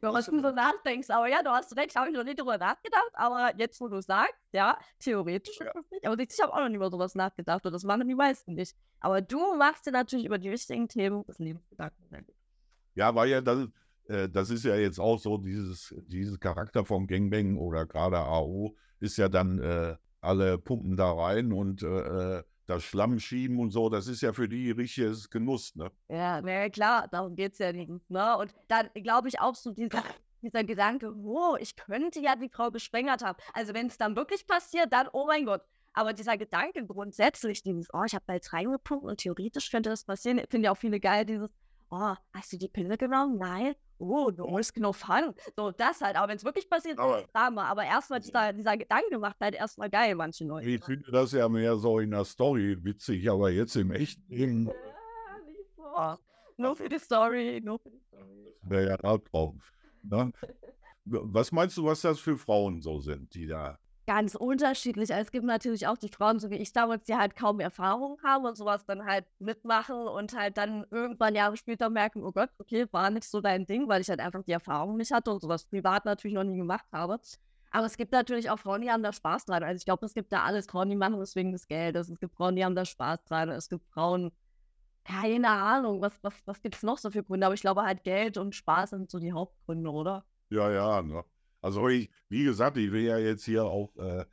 [0.00, 3.10] was du so nachdenkst, aber ja, du hast recht, habe ich noch nicht drüber nachgedacht,
[3.14, 5.72] aber jetzt, wo du sagst, ja, theoretisch ja.
[5.90, 8.54] nicht, aber ich habe auch noch nie über sowas nachgedacht und das machen die meisten
[8.54, 8.76] nicht.
[9.00, 12.26] Aber du machst dir natürlich über die wichtigen Themen des Lebens Gedanken.
[12.94, 13.68] Ja, weil ja das,
[14.08, 18.76] äh, das ist ja jetzt auch so, dieses, dieses Charakter vom Gangbang oder gerade AO
[19.00, 23.70] ist ja dann, äh, alle pumpen da rein und äh, äh das Schlamm schieben und
[23.70, 25.90] so, das ist ja für die richtiges Genuss, ne?
[26.08, 28.38] Ja, na klar, darum geht es ja nicht, ne?
[28.38, 30.02] Und dann glaube ich auch so dieser,
[30.42, 33.38] dieser Gedanke, oh, ich könnte ja die Frau geschwängert haben.
[33.52, 35.62] Also wenn es dann wirklich passiert, dann, oh mein Gott.
[35.92, 40.40] Aber dieser Gedanke grundsätzlich, dieses, oh, ich habe jetzt reingepumpt und theoretisch könnte das passieren,
[40.50, 41.48] finde ja auch viele geil, dieses,
[41.90, 43.38] oh, hast du die Pille genommen?
[43.38, 43.74] Nein.
[43.98, 45.34] Oh, no, ist genug fun.
[45.56, 46.16] So, das halt.
[46.16, 47.64] Aber wenn es wirklich passiert, aber, ist Drama.
[47.64, 50.68] Aber erstmal dieser, dieser Gedanke macht halt erstmal geil, manche Leute.
[50.68, 54.66] Ich finde das ja mehr so in der Story witzig, aber jetzt im echten Leben.
[54.66, 54.72] Ja,
[55.46, 56.18] nicht so.
[56.56, 58.54] Nur für die Story, nur für die Story.
[58.62, 59.60] Wäre ja Albtraum.
[60.02, 60.32] Ne?
[61.04, 65.10] Was meinst du, was das für Frauen so sind, die da ganz unterschiedlich.
[65.10, 68.44] Es gibt natürlich auch die Frauen, so wie ich damals, die halt kaum Erfahrung haben
[68.44, 72.86] und sowas dann halt mitmachen und halt dann irgendwann Jahre später merken, oh Gott, okay,
[72.92, 75.64] war nicht so dein Ding, weil ich halt einfach die Erfahrung nicht hatte und sowas
[75.64, 77.18] privat natürlich noch nie gemacht habe.
[77.70, 79.64] Aber es gibt natürlich auch Frauen, die haben da Spaß dran.
[79.64, 81.96] Also ich glaube, es gibt da alles Frauen, die machen deswegen das Geld.
[81.96, 83.48] Es gibt Frauen, die haben da Spaß dran.
[83.48, 84.30] Es gibt Frauen,
[85.04, 87.46] keine Ahnung, was, was, was gibt es noch so für Gründe?
[87.46, 90.24] Aber ich glaube halt Geld und Spaß sind so die Hauptgründe, oder?
[90.50, 91.24] Ja, ja, ne?
[91.64, 94.26] Also ich, wie gesagt, ich will ja jetzt hier auch äh,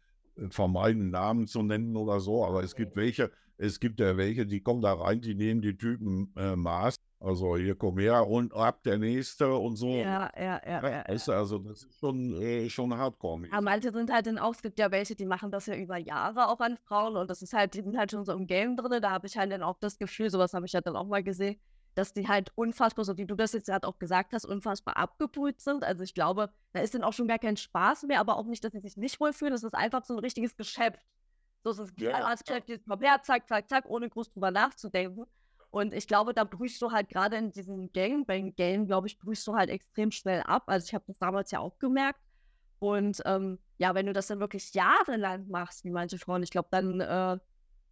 [0.50, 4.60] vermeiden, Namen zu nennen oder so, aber es gibt welche, es gibt ja welche, die
[4.62, 6.96] kommen da rein, die nehmen die Typen äh, Maß.
[7.22, 9.92] Also hier komm her und ab der nächste und so.
[9.92, 10.90] Ja, ja, ja.
[10.90, 13.48] ja, ist, also das ist schon, äh, schon hardcore.
[13.50, 15.98] Ja, manche sind halt dann auch, es gibt ja welche, die machen das ja über
[15.98, 18.76] Jahre auch an Frauen und das ist halt, die sind halt schon so im Game
[18.76, 19.02] drin.
[19.02, 21.24] Da habe ich halt dann auch das Gefühl, sowas habe ich ja dann auch mal
[21.24, 21.62] gesehen,
[21.96, 25.60] dass die halt unfassbar, so wie du das jetzt gerade auch gesagt hast, unfassbar abgebrüht
[25.60, 25.84] sind.
[25.84, 28.64] Also ich glaube, da ist dann auch schon gar kein Spaß mehr, aber auch nicht,
[28.64, 29.54] dass sie sich nicht wohlfühlen.
[29.54, 31.06] Das ist einfach so ein richtiges Geschäft.
[31.64, 32.12] So ist es ja.
[32.12, 35.26] als Geschäft, jetzt kommt her, zack, zack, zack, ohne groß drüber nachzudenken.
[35.70, 39.56] Und ich glaube, da brüchst du halt gerade in diesem Gangbang-Game, glaube ich, brüchst du
[39.56, 40.64] halt extrem schnell ab.
[40.66, 42.20] Also ich habe das damals ja auch gemerkt.
[42.80, 46.68] Und ähm, ja, wenn du das dann wirklich jahrelang machst, wie manche Frauen, ich glaube,
[46.72, 47.38] dann äh,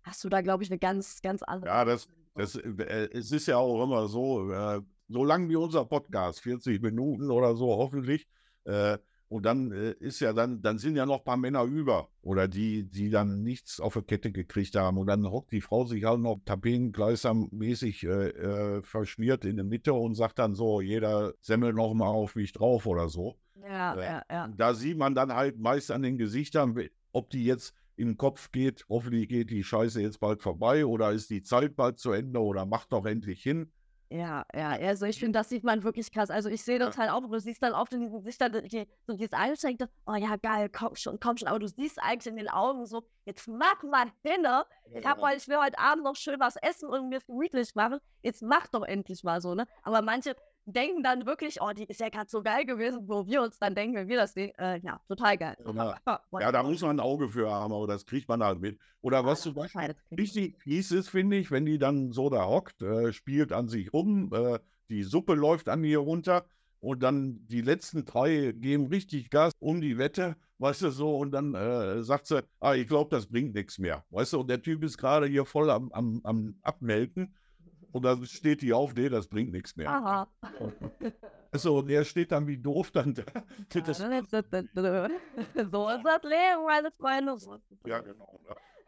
[0.03, 1.69] hast du da, glaube ich, eine ganz, ganz andere.
[1.69, 5.85] Ja, das, das, äh, es ist ja auch immer so, äh, so lang wie unser
[5.85, 8.27] Podcast, 40 Minuten oder so hoffentlich.
[8.65, 8.97] Äh,
[9.29, 12.47] und dann äh, ist ja dann, dann sind ja noch ein paar Männer über oder
[12.47, 14.97] die, die dann nichts auf der Kette gekriegt haben.
[14.97, 19.93] Und dann hockt die Frau sich halt noch tapetengleisermäßig äh, äh, verschmiert in der Mitte
[19.93, 23.37] und sagt dann so, jeder semmelt noch mal auf mich drauf oder so.
[23.61, 24.47] Ja, äh, ja, ja.
[24.47, 26.75] Da sieht man dann halt meist an den Gesichtern,
[27.11, 31.12] ob die jetzt in den Kopf geht, hoffentlich geht die Scheiße jetzt bald vorbei oder
[31.12, 33.71] ist die Zeit bald zu Ende oder macht doch endlich hin.
[34.12, 36.31] Ja, ja, also ich finde, das sieht man wirklich krass.
[36.31, 39.13] Also ich sehe das halt auch, du siehst dann oft in diesen Gesichtern die, so
[39.13, 42.49] dieses Einschränkte, oh ja, geil, komm schon, komm schon, aber du siehst eigentlich in den
[42.49, 44.65] Augen so, jetzt mach mal hin, ne?
[44.95, 47.99] Ich, hab heute, ich will heute Abend noch schön was essen und mir gemütlich machen,
[48.23, 49.67] jetzt mach doch endlich mal so, ne?
[49.83, 50.35] Aber manche,
[50.73, 53.75] denken dann wirklich, oh, die ist ja gerade so geil gewesen, wo wir uns dann
[53.75, 55.58] denken, wenn wir das sehen, äh, ja, total geil.
[55.75, 55.99] Ja,
[56.39, 58.79] ja, da muss man ein Auge für haben, aber das kriegt man halt mit.
[59.01, 62.82] Oder was zum Beispiel richtig fies ist, finde ich, wenn die dann so da hockt,
[62.82, 66.45] äh, spielt an sich rum, äh, die Suppe läuft an ihr runter
[66.79, 71.32] und dann die letzten drei geben richtig Gas um die Wette, weißt du so, und
[71.32, 74.62] dann äh, sagt sie, ah, ich glaube, das bringt nichts mehr, weißt du, und der
[74.62, 77.36] Typ ist gerade hier voll am, am, am Abmelden
[77.91, 79.89] und dann steht die auf, nee, das bringt nichts mehr.
[79.89, 80.28] Aha.
[81.52, 83.23] Also, und er steht dann wie doof dann da.
[83.69, 87.38] Das so ist das Leben, meine Freunde.
[87.86, 88.39] Ja, genau.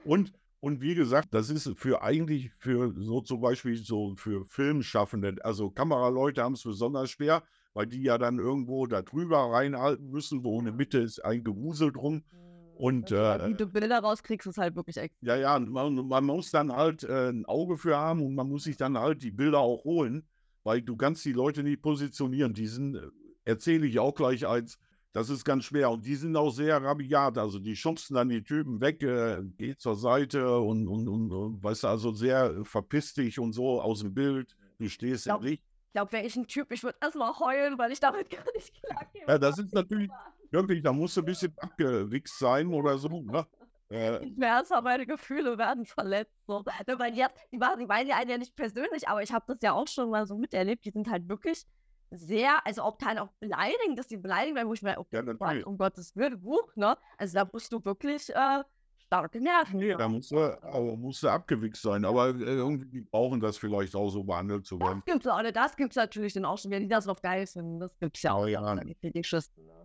[0.04, 5.38] Und, und wie gesagt, das ist für eigentlich für so zum Beispiel so für Filmschaffende,
[5.44, 10.44] also Kameraleute haben es besonders schwer, weil die ja dann irgendwo da drüber reinhalten müssen,
[10.44, 12.16] wo in der Mitte ist ein Gewusel drum.
[12.16, 12.41] Mhm.
[12.82, 15.14] Und, äh, wie du Bilder rauskriegst, ist halt wirklich echt.
[15.22, 18.64] Ja, ja, man, man muss dann halt äh, ein Auge für haben und man muss
[18.64, 20.28] sich dann halt die Bilder auch holen,
[20.64, 22.56] weil du kannst die Leute nicht positionieren.
[22.56, 23.02] Die sind, äh,
[23.46, 24.80] erzähle ich auch gleich eins,
[25.14, 25.92] das ist ganz schwer.
[25.92, 27.38] Und die sind auch sehr rabiat.
[27.38, 31.64] Also die schubsen dann die Typen weg, äh, geht zur Seite und, und, und, und,
[31.64, 34.56] weißt du, also sehr verpiss dich und so aus dem Bild.
[34.80, 35.64] Du stehst glaub, im Licht.
[35.90, 38.74] Ich glaube, wäre ich ein Typ, ich würde erstmal heulen, weil ich damit gar nicht
[38.74, 39.26] klarkäme.
[39.28, 40.10] Ja, das ist natürlich,
[40.52, 43.22] wirklich, da musst du ein bisschen abgewichst sein oder so.
[43.22, 43.46] Ne?
[43.92, 46.32] Äh, ich merke, meine Gefühle werden verletzt.
[46.48, 46.64] So.
[46.88, 49.44] Ne, weil die, die, machen, die meinen ja einen ja nicht persönlich, aber ich habe
[49.48, 50.86] das ja auch schon mal so miterlebt.
[50.86, 51.66] Die sind halt wirklich
[52.10, 55.22] sehr, also ob keiner auch beleidigen, dass die beleidigen werden, wo ich mir, oh, ja,
[55.22, 56.98] Gott, um Gottes Willen, Buch, ne?
[57.18, 58.64] Also da musst du wirklich äh,
[58.98, 59.80] starke Nerven.
[59.80, 62.06] Nee, da musst du, aber musst du abgewichst sein.
[62.06, 65.04] Aber äh, irgendwie brauchen das vielleicht auch so behandelt zu werden.
[65.06, 67.80] Das gibt's auch, das gibt's natürlich dann auch schon, wenn die das noch geil finden.
[67.80, 68.48] Das gibt's ja auch.
[68.48, 68.84] Ja, ja.
[68.84, 69.81] Die Fetischisten, ne?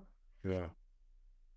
[0.47, 0.75] Ja.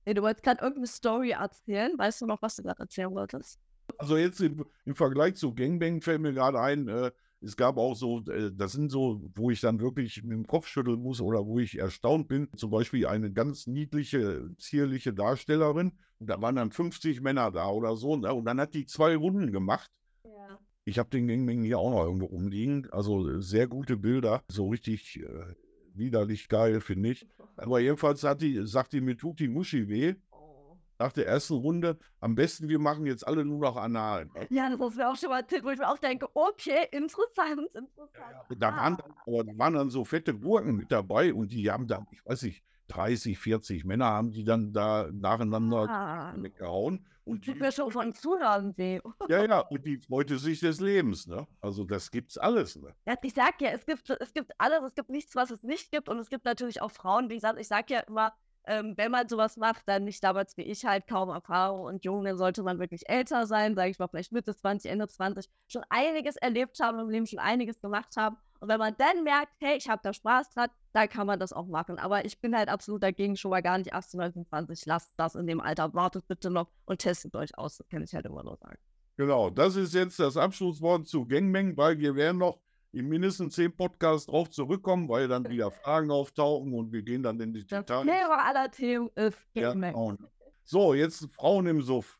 [0.05, 1.97] Nee, du wolltest gerade irgendeine Story erzählen.
[1.97, 3.59] Weißt du noch, was du gerade erzählen wolltest?
[3.97, 7.95] Also jetzt im, im, Vergleich zu Gangbang fällt mir gerade ein, äh, es gab auch
[7.95, 11.45] so, äh, das sind so, wo ich dann wirklich mit dem Kopf schütteln muss oder
[11.45, 12.49] wo ich erstaunt bin.
[12.55, 15.93] Zum Beispiel eine ganz niedliche, zierliche Darstellerin.
[16.19, 18.17] Und da waren dann 50 Männer da oder so.
[18.17, 18.33] Ne?
[18.33, 19.89] Und dann hat die zwei Runden gemacht.
[20.23, 20.59] Ja.
[20.83, 22.89] Ich habe den Gangbang hier auch noch irgendwo rumliegen.
[22.91, 24.43] Also sehr gute Bilder.
[24.49, 25.55] So richtig äh,
[25.95, 27.27] widerlich geil, finde ich.
[27.57, 30.15] Aber jedenfalls hat die, sagt die, mir tut die Muschi weh.
[30.31, 30.77] Oh.
[30.97, 34.29] nach der ersten Runde, am besten wir machen jetzt alle nur noch anal.
[34.49, 37.69] Ja, das wäre auch schon mal ein Tipp, wo ich mir auch denke, okay, interessant,
[37.73, 38.09] interessant.
[38.13, 38.55] Ja, ja.
[38.55, 41.87] Da, waren dann, aber da waren dann so fette Gurken mit dabei und die haben
[41.87, 46.33] dann, ich weiß nicht, 30, 40 Männer haben die dann da nacheinander ah.
[46.37, 47.05] weggehauen.
[47.29, 48.99] Und Tut mir schon von Zuhören weh.
[49.27, 51.47] Ja, ja, und die freute sich des Lebens, ne?
[51.61, 52.93] Also das gibt's alles, ne?
[53.07, 55.91] Ja, ich sag ja, es gibt, es gibt alles, es gibt nichts, was es nicht
[55.91, 56.09] gibt.
[56.09, 58.33] Und es gibt natürlich auch Frauen, wie gesagt, ich sag ja immer,
[58.65, 62.23] ähm, wenn man sowas macht, dann nicht damals wie ich halt kaum Erfahrung und jung,
[62.23, 65.83] dann sollte man wirklich älter sein, sage ich mal, vielleicht Mitte 20, Ende 20, schon
[65.89, 68.37] einiges erlebt haben im Leben, schon einiges gemacht haben.
[68.59, 71.53] Und wenn man dann merkt, hey, ich habe da Spaß dran, dann kann man das
[71.53, 71.97] auch machen.
[71.97, 74.85] Aber ich bin halt absolut dagegen, schon mal gar nicht 18, 19, 20.
[74.85, 75.93] Lasst das in dem Alter.
[75.93, 77.77] Wartet bitte noch und testet euch aus.
[77.77, 78.77] Das kann ich halt immer nur sagen.
[79.15, 82.59] Genau, das ist jetzt das Abschlusswort zu Gangbang, weil wir werden noch
[82.91, 87.39] in mindestens zehn Podcasts drauf zurückkommen, weil dann wieder Fragen auftauchen und wir gehen dann
[87.39, 87.85] in die Details.
[87.85, 90.17] Das Lehrer aller Themen ist Gangbang.
[90.19, 90.27] Ja,
[90.63, 92.17] so, jetzt Frauen im Suff.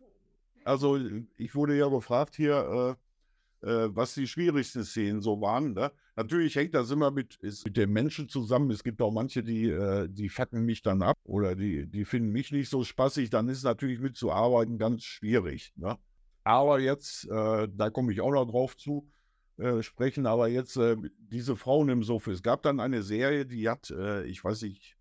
[0.64, 1.00] Also
[1.38, 2.98] ich wurde ja gefragt hier,
[3.62, 5.74] äh, äh, was die schwierigsten Szenen so waren.
[5.74, 5.92] Ne?
[6.20, 8.72] Natürlich hängt das immer mit, ist mit den Menschen zusammen.
[8.72, 12.34] Es gibt auch manche, die, äh, die facken mich dann ab oder die, die finden
[12.34, 13.30] mich nicht so spaßig.
[13.30, 15.72] Dann ist natürlich mitzuarbeiten ganz schwierig.
[15.78, 15.98] Ne?
[16.44, 19.10] Aber jetzt, äh, da komme ich auch noch drauf zu,
[19.60, 22.32] äh, sprechen, aber jetzt äh, diese Frauen im Sofa.
[22.32, 23.90] Es gab dann eine Serie, die hat,
[24.26, 24.98] ich weiß nicht,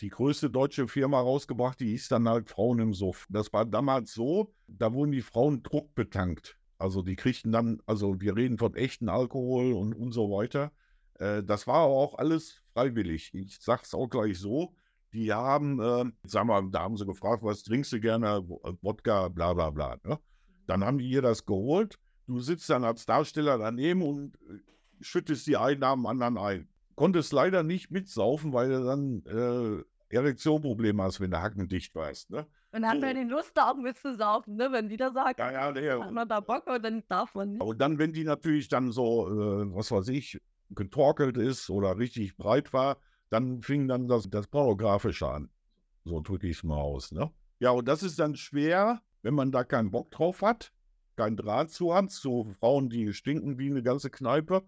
[0.00, 3.28] die größte deutsche Firma rausgebracht, die hieß dann halt Frauen im Sof.
[3.30, 6.59] Das war damals so, da wurden die Frauen druckbetankt.
[6.80, 10.72] Also die kriegten dann, also wir reden von echten Alkohol und, und so weiter.
[11.18, 13.34] Äh, das war aber auch alles freiwillig.
[13.34, 14.74] Ich sag's auch gleich so.
[15.12, 18.42] Die haben, äh, sag mal, da haben sie gefragt, was trinkst du gerne?
[18.80, 19.98] Wodka, bla bla bla.
[20.04, 20.18] Ne?
[20.66, 21.98] Dann haben die ihr das geholt.
[22.26, 24.60] Du sitzt dann als Darsteller daneben und äh,
[25.00, 26.68] schüttest die einen nach dem anderen ein.
[26.94, 32.30] Konntest leider nicht mitsaufen, weil du dann äh, Erektionprobleme hast, wenn der Hacken dicht warst.
[32.30, 32.46] Ne?
[32.72, 34.70] Und dann hat man die Lust, da auch mitzusaufen, ne?
[34.70, 37.52] wenn die da sagt, ja, ja, nee, hat man da Bock und dann darf man
[37.52, 37.62] nicht.
[37.62, 42.36] Und dann, wenn die natürlich dann so, äh, was weiß ich, getorkelt ist oder richtig
[42.36, 45.50] breit war, dann fing dann das, das Pornografische an.
[46.04, 47.10] So drücke ich es mal aus.
[47.10, 47.30] Ne?
[47.58, 50.72] Ja, und das ist dann schwer, wenn man da keinen Bock drauf hat,
[51.16, 54.62] keinen Draht zu hat, so Frauen, die stinken wie eine ganze Kneipe.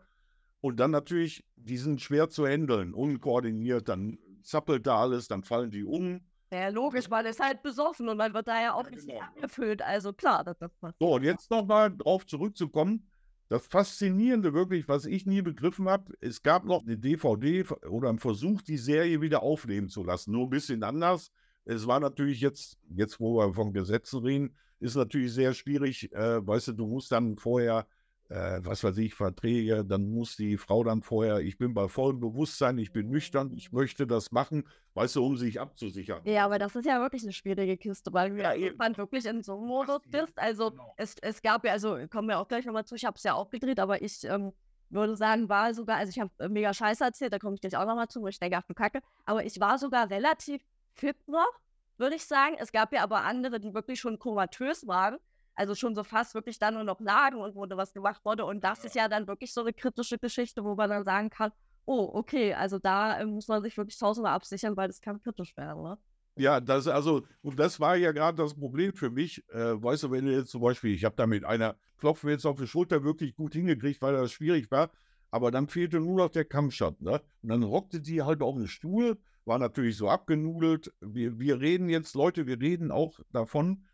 [0.61, 5.71] Und dann natürlich, die sind schwer zu handeln, unkoordiniert, dann zappelt da alles, dann fallen
[5.71, 6.21] die um.
[6.53, 9.21] Ja, logisch, man ist halt besoffen und man wird da ja auch nicht genau.
[9.35, 9.81] angefüllt.
[9.81, 10.97] Also klar, das, das passt.
[11.01, 13.09] So, und jetzt nochmal drauf zurückzukommen.
[13.49, 18.19] Das Faszinierende wirklich, was ich nie begriffen habe, es gab noch eine DVD oder einen
[18.19, 20.33] Versuch, die Serie wieder aufleben zu lassen.
[20.33, 21.33] Nur ein bisschen anders.
[21.65, 26.13] Es war natürlich jetzt, jetzt wo wir von Gesetzen reden, ist natürlich sehr schwierig.
[26.13, 27.87] Äh, weißt du, du musst dann vorher
[28.33, 32.21] äh, was weiß ich, Verträge, dann muss die Frau dann vorher, ich bin bei vollem
[32.21, 34.65] Bewusstsein, ich bin nüchtern, ich möchte das machen,
[34.95, 36.23] weißt du, um sich abzusichern.
[36.25, 39.43] Ja, aber das ist ja wirklich eine schwierige Kiste, weil du ja irgendwann wirklich in
[39.43, 40.33] so einem Modus bist.
[40.37, 40.95] Also genau.
[40.97, 43.35] es, es gab ja, also kommen wir auch gleich nochmal zu, ich habe es ja
[43.35, 44.53] auch gedreht, aber ich ähm,
[44.89, 47.77] würde sagen, war sogar, also ich habe äh, mega Scheiße erzählt, da komme ich gleich
[47.77, 50.63] auch nochmal zu, wo ich denke, ach du Kacke, aber ich war sogar relativ
[50.95, 51.53] fit noch,
[51.99, 52.57] würde ich sagen.
[52.59, 55.19] Es gab ja aber andere, die wirklich schon komatös waren
[55.55, 58.45] also schon so fast wirklich dann nur noch lagen und wurde was gemacht wurde.
[58.45, 61.53] Und das ist ja dann wirklich so eine kritische Geschichte, wo man dann sagen kann,
[61.85, 65.57] oh, okay, also da äh, muss man sich wirklich tausendmal absichern, weil das kann kritisch
[65.57, 65.99] werden, ne?
[66.37, 69.47] Ja, das also, und das war ja gerade das Problem für mich.
[69.51, 72.47] Äh, weißt du, wenn du jetzt zum Beispiel, ich habe da mit einer Klopfen jetzt
[72.47, 74.91] auf die Schulter wirklich gut hingekriegt, weil das schwierig war,
[75.31, 77.05] aber dann fehlte nur noch der Kampfschatten.
[77.05, 77.21] Ne?
[77.43, 80.93] Und dann rockte die halt auf den Stuhl, war natürlich so abgenudelt.
[81.01, 83.85] Wir, wir reden jetzt, Leute, wir reden auch davon,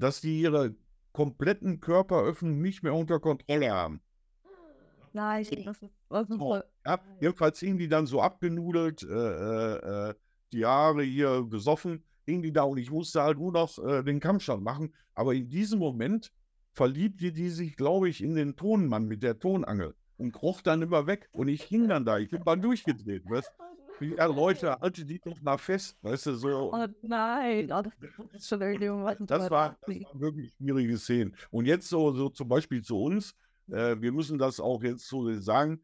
[0.00, 0.74] dass die ihre
[1.12, 4.00] kompletten Körperöffnung nicht mehr unter Kontrolle haben.
[5.12, 6.64] Nein, das ist, das ist voll.
[6.86, 10.14] Ja, jedenfalls hingen die dann so abgenudelt, äh, äh, äh,
[10.52, 14.20] die Haare hier gesoffen, hingen die da und ich musste halt nur noch äh, den
[14.20, 14.94] Kampfstand machen.
[15.14, 16.32] Aber in diesem Moment
[16.72, 21.06] verliebte die sich, glaube ich, in den Tonmann mit der Tonangel und kroch dann immer
[21.06, 21.28] weg.
[21.32, 23.50] Und ich hing dann da, ich bin mal durchgedreht, weißt
[24.00, 26.72] ja, Leute, halte die doch mal fest, weißt du, so.
[26.72, 28.60] Oh nein, oh, das schon
[29.26, 31.36] das war, das war wirklich schwierige Szenen.
[31.50, 33.34] Und jetzt so, so zum Beispiel zu uns,
[33.68, 35.82] äh, wir müssen das auch jetzt so sagen,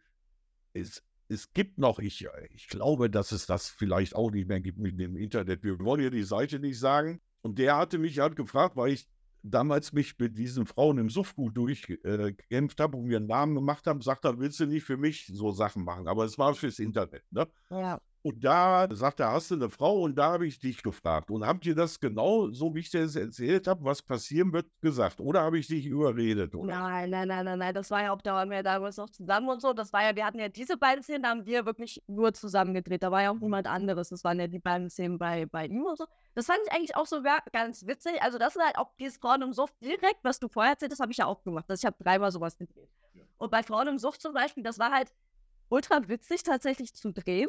[0.73, 4.79] es, es gibt noch, ich, ich glaube, dass es das vielleicht auch nicht mehr gibt
[4.79, 5.63] mit dem Internet.
[5.65, 7.21] Wir wollen ja die Seite nicht sagen.
[7.43, 9.07] Und der hatte mich halt gefragt, weil ich
[9.51, 14.03] damals mich mit diesen Frauen im Suffgut durchgekämpft habe und mir einen Namen gemacht habe,
[14.03, 16.09] sagt er, willst du nicht für mich so Sachen machen?
[16.09, 17.25] Aber es war fürs Internet.
[17.31, 17.47] Ne?
[17.71, 18.01] Ja.
[18.27, 20.03] Und da sagt er, hast du eine Frau?
[20.03, 21.31] Und da habe ich dich gefragt.
[21.31, 24.67] Und habt ihr das genau so, wie ich dir das erzählt habe, was passieren wird,
[24.81, 25.21] gesagt?
[25.21, 26.53] Oder habe ich dich überredet?
[26.57, 26.77] Oder?
[26.77, 27.73] Nein, nein, nein, nein, nein.
[27.73, 29.73] Das war ja auch, da waren wir damals noch zusammen und so.
[29.73, 32.75] Das war ja, wir hatten ja diese beiden Szenen, da haben wir wirklich nur zusammen
[32.75, 33.05] gedreht.
[33.05, 34.09] Da war ja auch niemand anderes.
[34.09, 36.07] Das waren ja die beiden Szenen bei, bei ihm und so.
[36.35, 38.21] Das fand ich eigentlich auch so ganz witzig.
[38.23, 40.99] Also, das ist halt auch dieses Frauen im Suft direkt, was du vorher erzählt hast,
[40.99, 41.67] habe ich ja auch gemacht.
[41.69, 42.91] Also, ich habe dreimal sowas gedreht.
[43.15, 43.23] Ja.
[43.39, 45.15] Und bei Frauen im Sucht zum Beispiel, das war halt
[45.69, 47.49] ultra witzig tatsächlich zu drehen.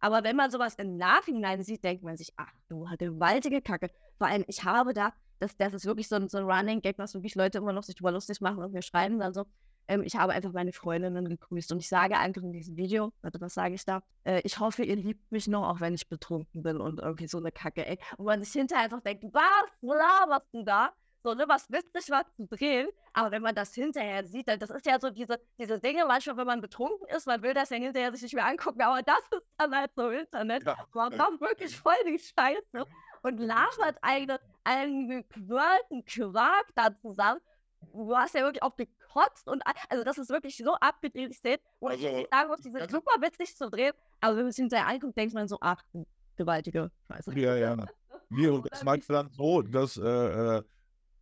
[0.00, 3.90] Aber wenn man sowas im Nachhinein sieht, denkt man sich, ach du, gewaltige Kacke.
[4.18, 6.98] Vor allem, ich habe da, das, das ist wirklich so ein, so ein Running Gag,
[6.98, 9.46] was wirklich Leute immer noch sich drüber lustig machen und mir schreiben dann so,
[9.88, 13.40] ähm, ich habe einfach meine Freundinnen gegrüßt und ich sage einfach in diesem Video, warte,
[13.40, 14.02] was sage ich da?
[14.24, 17.38] Äh, ich hoffe, ihr liebt mich noch, auch wenn ich betrunken bin und irgendwie so
[17.38, 17.98] eine Kacke, ey.
[18.16, 20.92] Und man sich hinterher einfach denkt, was laberst du da?
[21.26, 24.70] So, ne, was witzig war zu drehen, aber wenn man das hinterher sieht, dann, das
[24.70, 27.78] ist ja so diese, diese Dinge, manchmal, wenn man betrunken ist, man will das ja
[27.78, 30.64] hinterher sich nicht mehr angucken, aber das ist dann halt so Internet.
[30.64, 30.76] Ja.
[30.94, 32.86] Man macht wirklich voll die Scheiße
[33.22, 37.40] und labert einen, einen gequirlten Quark da zusammen.
[37.92, 41.58] Du hast ja wirklich auch gekotzt und also das ist wirklich so abgedreht, ich sehe,
[41.80, 44.62] wo ich also, sagen muss, die sind super witzig zu drehen, aber wenn man sich
[44.62, 45.82] hinterher anguckt, denkt man so, ach,
[46.36, 47.36] gewaltige Scheiße.
[47.36, 47.76] Ja, ja.
[48.28, 50.02] Nee, und das meinst du dann so, dass äh,
[50.58, 50.62] äh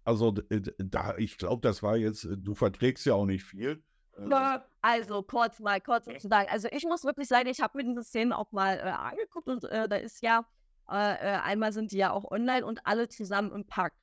[0.04, 3.82] also äh, da, ich glaube, das war jetzt, äh, du verträgst ja auch nicht viel.
[4.16, 6.48] Äh, also kurz mal, kurz zu sagen.
[6.50, 9.64] Also ich muss wirklich sagen, ich habe mir diese Szenen auch mal äh, angeguckt und
[9.64, 10.46] äh, da ist ja,
[10.88, 13.94] äh, einmal sind die ja auch online und alle zusammen im Park.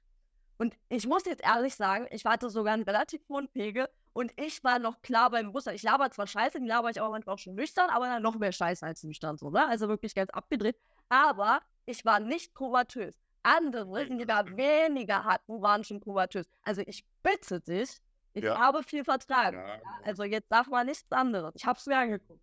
[0.58, 4.64] Und ich muss jetzt ehrlich sagen, ich hatte sogar einen relativ hohen Pegel und ich
[4.64, 5.76] war noch klar beim Bewusstsein.
[5.76, 8.38] Ich laber zwar scheiße, die laber ich aber manchmal auch schon nüchtern, aber dann noch
[8.38, 9.68] mehr scheiße als nüchtern, so, ne?
[9.68, 10.78] Also wirklich ganz abgedreht.
[11.10, 13.16] Aber ich war nicht komatös.
[13.44, 16.48] Andere, die da weniger hatten, waren schon komatös.
[16.64, 18.00] Also ich bitte dich,
[18.34, 18.58] ich ja.
[18.58, 19.58] habe viel vertragen.
[19.58, 19.90] Ja, genau.
[20.04, 21.54] Also jetzt sag mal nichts anderes.
[21.56, 22.42] Ich habe es mir angeguckt.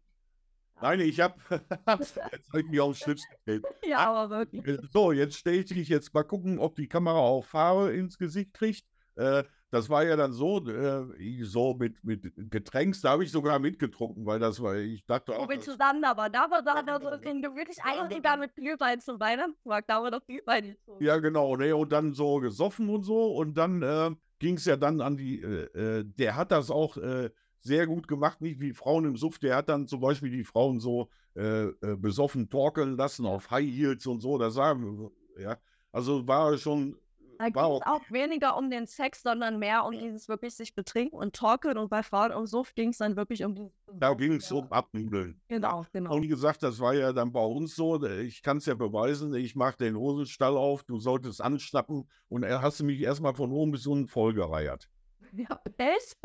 [0.81, 2.19] Nein, ich habe jetzt
[2.53, 3.67] habe ich mich auf den Schlips getreten.
[3.89, 4.67] Ja, aber wirklich.
[4.67, 8.19] Äh, so, jetzt stelle ich dich jetzt mal gucken, ob die Kamera auch Farbe ins
[8.19, 8.87] Gesicht kriegt.
[9.17, 13.59] Äh, das war ja dann so, äh, so mit, mit Getränks, da habe ich sogar
[13.59, 15.49] mitgetrunken, weil das war, ich dachte auch.
[15.49, 20.03] Wir zusammen, aber da war da so, wirklich eigentlich da mit Glühwein zum Weihnachtsmarkt, da
[20.03, 20.97] war doch Glühwein so.
[21.01, 24.77] Ja, genau, ne, und dann so gesoffen und so und dann äh, ging es ja
[24.77, 28.73] dann an die, äh, äh, der hat das auch äh, sehr gut gemacht, nicht wie
[28.73, 33.27] Frauen im Suff, der hat dann zum Beispiel die Frauen so äh, besoffen torkeln lassen
[33.27, 35.59] auf High Heels und so, das sagen, ja,
[35.93, 36.97] also war schon
[37.39, 41.19] da ging es auch weniger um den Sex, sondern mehr um dieses wirklich sich betrinken
[41.19, 41.79] und talken.
[41.79, 43.71] Und bei Frauen um Suft ging es dann wirklich um die.
[43.93, 45.41] Da ging es um Abnudeln.
[45.49, 46.15] Genau, genau.
[46.15, 48.03] Und wie gesagt, das war ja dann bei uns so.
[48.05, 49.35] Ich kann es ja beweisen.
[49.35, 53.53] Ich mache den Hosenstall auf, du solltest anschnappen und er hast du mich erstmal von
[53.53, 54.89] oben bis unten vollgereiert.
[55.33, 56.19] Ja, echt?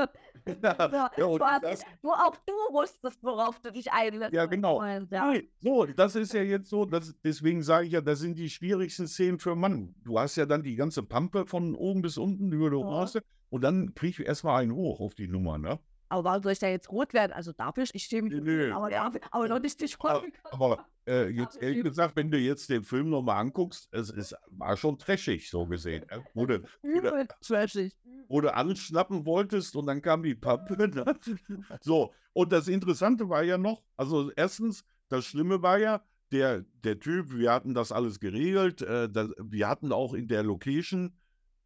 [0.61, 4.33] Ja, ja, und das, nur auch du wusstest, worauf du dich einlässt.
[4.33, 4.83] Ja, genau.
[4.83, 5.33] Ja.
[5.61, 9.07] So, das ist ja jetzt so, das, deswegen sage ich ja, das sind die schwierigsten
[9.07, 9.95] Szenen für Mann.
[10.03, 13.21] Du hast ja dann die ganze Pampe von oben bis unten über die ja.
[13.49, 15.79] und dann krieg ich erstmal einen hoch auf die Nummer, ne?
[16.13, 17.31] Aber warum soll ich da jetzt rot werden?
[17.31, 18.39] Also dafür, ich stehe mich.
[18.39, 22.37] Nee, aber, ja, aber noch nicht dich Aber, aber äh, jetzt ehrlich gesagt, wenn du
[22.37, 26.05] jetzt den Film nochmal anguckst, es ist, war schon trashig, so gesehen.
[26.09, 26.19] Äh?
[26.35, 27.97] Wo, du, Übel trashig.
[28.27, 30.87] Wo du anschnappen wolltest und dann kam die Pappe.
[30.87, 31.03] Ne?
[31.81, 36.99] so, und das Interessante war ja noch, also erstens, das Schlimme war ja, der, der
[36.99, 41.17] Typ, wir hatten das alles geregelt, äh, das, wir hatten auch in der Location,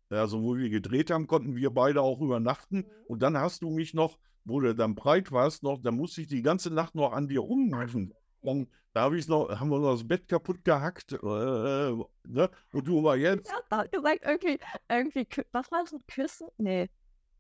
[0.10, 2.78] also wo wir gedreht haben, konnten wir beide auch übernachten.
[2.78, 2.86] Mhm.
[3.08, 6.28] Und dann hast du mich noch wo du dann breit warst, noch, da musste ich
[6.28, 8.14] die ganze Nacht noch an dir rummachen.
[8.42, 11.12] Dann, da habe ich noch, haben wir noch das Bett kaputt gehackt.
[11.12, 12.50] Äh, ne?
[12.72, 13.52] Und du war jetzt.
[13.72, 16.48] Ja, du sagst irgendwie, irgendwie, was war das, ein Küssen?
[16.58, 16.90] Nee.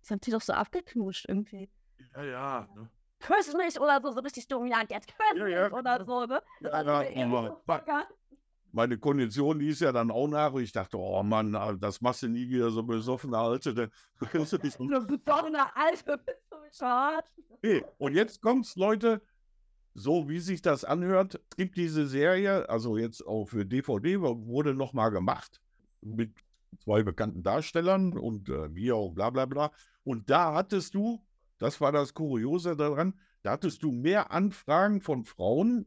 [0.01, 1.69] Das haben sie doch so abgeknuscht irgendwie.
[2.15, 2.67] Ja, ja.
[2.75, 2.89] Ne?
[3.19, 5.71] Küss mich oder so, so richtig dominant, jetzt küss ja, ja.
[5.71, 6.41] oder so, ne?
[6.61, 8.07] Das ja, ja, aber,
[8.71, 10.53] meine Kondition, die ist ja dann auch nach.
[10.53, 13.73] Und ich dachte, oh Mann, ah, das machst du nie wieder so besoffene Alte.
[14.61, 14.79] Dich.
[14.79, 16.19] Eine besoffene Alte,
[16.69, 17.25] bescheuert?
[17.49, 19.21] Okay, und jetzt kommt's, Leute,
[19.93, 21.41] so wie sich das anhört.
[21.49, 25.59] Es gibt diese Serie, also jetzt auch für DVD, wurde nochmal gemacht
[26.01, 26.35] mit
[26.79, 29.71] zwei bekannten Darstellern und äh, mir und bla bla bla.
[30.03, 31.23] Und da hattest du,
[31.57, 35.85] das war das Kuriose daran, da hattest du mehr Anfragen von Frauen,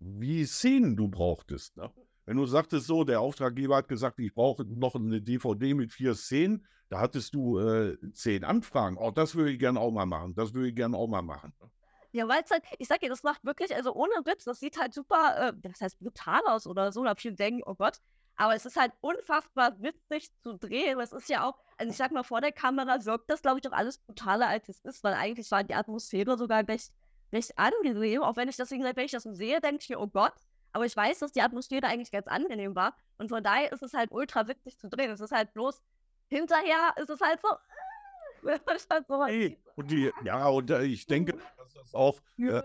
[0.00, 1.76] wie Szenen du brauchtest.
[1.76, 1.90] Ne?
[2.24, 6.14] Wenn du sagtest so, der Auftraggeber hat gesagt, ich brauche noch eine DVD mit vier
[6.14, 8.96] Szenen, da hattest du äh, zehn Anfragen.
[8.98, 10.34] Oh, das würde ich gerne auch mal machen.
[10.34, 11.52] Das würde ich gerne auch mal machen.
[12.12, 14.78] Ja, weil es halt, ich sag dir, das macht wirklich, also ohne Witz, das sieht
[14.78, 17.98] halt super, äh, das heißt brutal aus oder so, da viele denken, oh Gott,
[18.36, 21.00] aber es ist halt unfassbar witzig zu drehen.
[21.00, 23.62] Es ist ja auch, also ich sag mal, vor der Kamera wirkt das, glaube ich,
[23.62, 26.92] doch alles brutaler, als es ist, weil eigentlich war die Atmosphäre sogar recht,
[27.32, 30.34] recht angenehm, auch wenn ich das, wenn ich das sehe, denke ich mir, oh Gott,
[30.72, 32.96] Aber ich weiß, dass die Atmosphäre eigentlich ganz angenehm war.
[33.18, 35.10] Und von daher ist es halt ultra witzig zu drehen.
[35.10, 35.82] Es ist halt bloß,
[36.28, 37.48] hinterher ist es halt so,
[38.90, 42.62] halt so hey, und die, ja, und äh, ich denke, dass das auch, äh,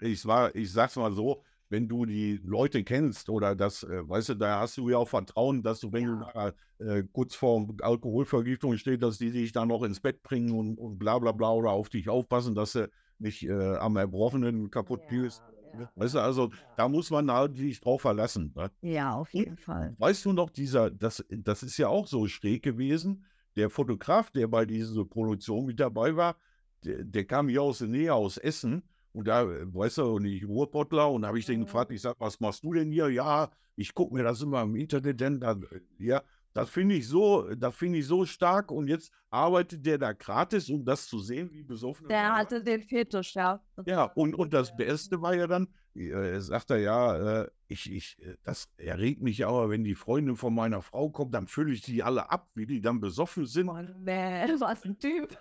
[0.00, 4.30] ich war, ich sag's mal so, wenn du die Leute kennst oder das, äh, weißt
[4.30, 7.68] du, da hast du ja auch Vertrauen, dass du, wenn du da, äh, kurz vor
[7.80, 11.52] Alkoholvergiftung steht, dass die dich dann noch ins Bett bringen und, und bla bla bla
[11.52, 15.42] oder auf dich aufpassen, dass du nicht äh, am Erbrochenen kaputt ja, gehst.
[15.78, 15.90] Ja.
[15.94, 18.52] Weißt du, also da muss man sich drauf verlassen.
[18.54, 18.70] Ne?
[18.82, 19.94] Ja, auf jeden Fall.
[19.98, 23.24] Weißt du noch, dieser, das, das ist ja auch so schräg gewesen.
[23.56, 26.36] Der Fotograf, der bei dieser Produktion mit dabei war,
[26.84, 30.46] der, der kam hier aus der Nähe, aus Essen und da, weißt du, und ich
[30.46, 33.08] Ruhrpottler und habe ich den gefragt, ich sage, was machst du denn hier?
[33.08, 36.22] Ja, ich gucke mir das immer im Internet denn dann, äh, ja,
[36.52, 40.68] das finde ich so, das finde ich so stark und jetzt arbeitet der da gratis,
[40.68, 42.08] um das zu sehen, wie besoffen.
[42.08, 43.60] Der hatte den Fetisch, ja.
[43.86, 48.18] Ja, und, und das Beste war ja dann, äh, sagt er ja, äh, ich, ich,
[48.20, 51.82] äh, das erregt mich aber, wenn die Freundin von meiner Frau kommt, dann fülle ich
[51.82, 53.68] die alle ab, wie die dann besoffen sind.
[53.68, 55.36] Oh, nee, was ein Typ.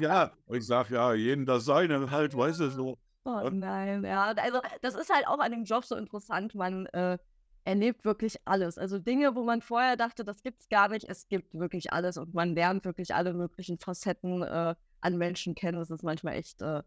[0.00, 2.98] ja, und ich sage, ja, jeden das seine halt, weißt du, so.
[3.26, 4.34] Oh nein, ja.
[4.36, 6.54] Also das ist halt auch an dem Job so interessant.
[6.54, 7.18] Man äh,
[7.64, 8.78] erlebt wirklich alles.
[8.78, 12.34] Also Dinge, wo man vorher dachte, das gibt's gar nicht, es gibt wirklich alles und
[12.34, 15.78] man lernt wirklich alle möglichen Facetten äh, an Menschen kennen.
[15.78, 16.82] Das ist manchmal echt äh,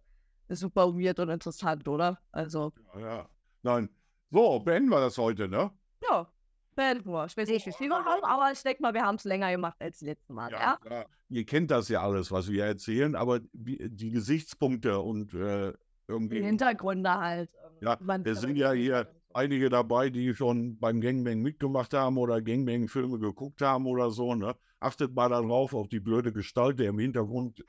[0.50, 2.20] super weird und interessant, oder?
[2.32, 2.74] Also.
[2.96, 3.30] Ja, ja.
[3.64, 3.90] Nein.
[4.30, 5.72] So, beenden wir das heute, ne?
[6.04, 6.28] Ja,
[6.76, 7.26] beenden wir.
[7.26, 9.52] Ich weiß nicht, wie viel wir haben, aber ich denke mal, wir haben es länger
[9.52, 10.52] gemacht als letztes Mal.
[10.52, 11.06] Ja, ja?
[11.30, 15.74] Ihr kennt das ja alles, was wir erzählen, aber die, Gesichtspunkte und äh,
[16.08, 16.40] irgendwie.
[16.40, 17.50] Die Hintergründe halt.
[17.66, 19.08] Ähm, ja, wir sind ja hier
[19.38, 24.34] einige dabei, die schon beim Gangbang mitgemacht haben oder Gangbang-Filme geguckt haben oder so.
[24.34, 24.56] Ne?
[24.80, 27.64] Achtet mal darauf, auf die blöde Gestalt, der im Hintergrund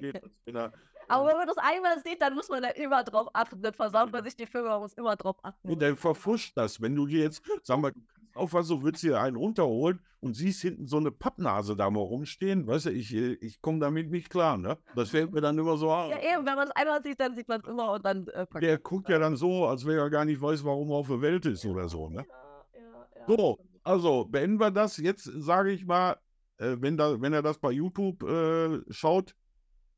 [0.00, 0.20] geht.
[1.08, 3.60] Aber wenn man das einmal sieht, dann muss man da immer drauf achten.
[3.60, 5.68] Dann versaut man sich die Filme, man muss immer drauf achten.
[5.68, 6.80] Und dann verfuscht das.
[6.80, 7.92] Wenn du dir jetzt, sag mal,
[8.34, 12.00] auf was so würdest du einen runterholen und siehst hinten so eine Pappnase da mal
[12.00, 14.78] rumstehen, weißt du, ich, äh, ich komme damit nicht klar, ne?
[14.94, 16.10] Das fällt mir dann immer so an.
[16.10, 18.28] Ja, eben, wenn man es einmal sieht, dann sieht man es immer und dann.
[18.28, 21.08] Äh, der guckt ja dann so, als wenn er gar nicht weiß, warum er auf
[21.08, 22.24] der Welt ist oder so, ne?
[22.74, 23.26] Ja, ja.
[23.26, 24.96] So, also beenden wir das.
[24.96, 26.16] Jetzt sage ich mal,
[26.58, 29.34] äh, wenn, da, wenn er das bei YouTube äh, schaut,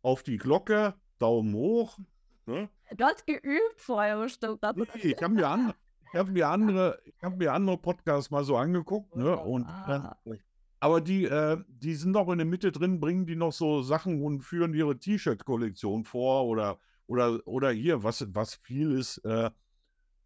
[0.03, 1.99] auf die Glocke, Daumen hoch.
[2.47, 2.68] Ne?
[2.97, 4.61] Du hast geübt vorher bestimmt.
[4.76, 5.72] Nee, ich habe mir an,
[6.15, 9.37] ich habe mir andere, ich habe mir andere Podcasts mal so angeguckt, ne?
[9.37, 10.17] Und ah.
[10.25, 10.37] äh,
[10.79, 14.23] aber die, äh, die sind noch in der Mitte drin, bringen die noch so Sachen
[14.23, 19.51] und führen ihre T-Shirt-Kollektion vor oder oder oder hier, was was viel ist, äh,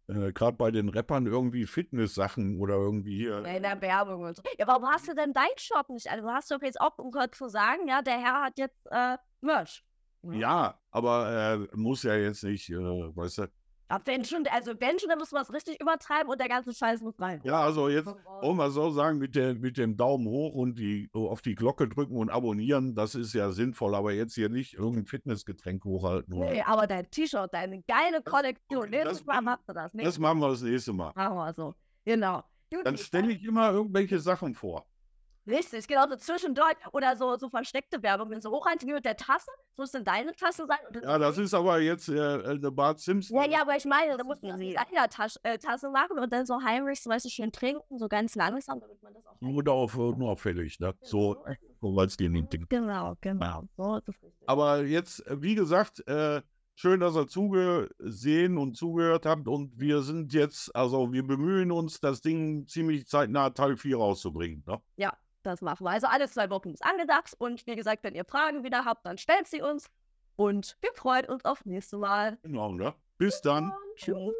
[0.09, 3.41] äh, gerade bei den Rappern irgendwie Fitness-Sachen oder irgendwie hier.
[3.41, 4.43] Ja, in der Werbung und so.
[4.59, 6.11] Ja, warum hast du denn deinen Shop nicht?
[6.11, 9.17] Also hast du jetzt auch um gehört zu sagen, ja, der Herr hat jetzt äh,
[9.41, 9.83] Merch.
[10.21, 13.47] Ja, aber äh, muss ja jetzt nicht, äh, weißt du,
[13.89, 16.73] ja, wenn schon, also wenn schon, dann muss man es richtig übertreiben und der ganze
[16.73, 17.41] Scheiß muss rein.
[17.43, 18.09] Ja, also jetzt,
[18.41, 21.87] um mal so sagen, mit, der, mit dem Daumen hoch und die auf die Glocke
[21.87, 26.33] drücken und abonnieren, das ist ja sinnvoll, aber jetzt hier nicht irgendein Fitnessgetränk hochhalten.
[26.33, 26.51] Oder?
[26.51, 29.91] Nee, aber dein T-Shirt, deine geile Kollektion, nächstes Mal machst du das.
[29.93, 31.11] Das machen wir das nächste Mal.
[31.15, 31.73] Machen wir so,
[32.05, 32.43] genau.
[32.83, 34.85] Dann stelle ich immer irgendwelche Sachen vor.
[35.49, 39.49] Richtig, genau so zwischendurch oder so, so versteckte Werbung, wenn so hoch mit der Tasse,
[39.73, 40.77] so ist denn deine Tasse sein.
[41.01, 43.37] ja, das ist aber jetzt äh, eine Bart Simpson.
[43.37, 46.31] Ja, ja, aber ich meine, da muss man die eine Tasse, äh, Tasse machen und
[46.31, 49.41] dann so heimlich, so weißt du, schön trinken, so ganz langsam, damit man das auch.
[49.41, 50.93] Nur, auf, nur auffällig, ne?
[51.01, 51.43] So,
[51.81, 53.63] so weil es dir nicht Genau, genau.
[53.75, 54.15] So es.
[54.45, 56.41] Aber jetzt, äh, wie gesagt, äh,
[56.75, 59.47] schön, dass ihr zugesehen und zugehört habt.
[59.47, 64.63] Und wir sind jetzt, also wir bemühen uns, das Ding ziemlich zeitnah Teil 4 rauszubringen.
[64.67, 64.79] Ne?
[64.97, 65.13] Ja,
[65.43, 65.91] das machen wir.
[65.91, 67.35] Also alle zwei Wochen ist angedacht.
[67.37, 69.89] Und wie gesagt, wenn ihr Fragen wieder habt, dann stellt sie uns.
[70.35, 72.37] Und wir freuen uns auf nächste Mal.
[72.43, 72.93] Genau, ne?
[73.17, 73.73] Bis dann.
[73.95, 74.33] Tschüss.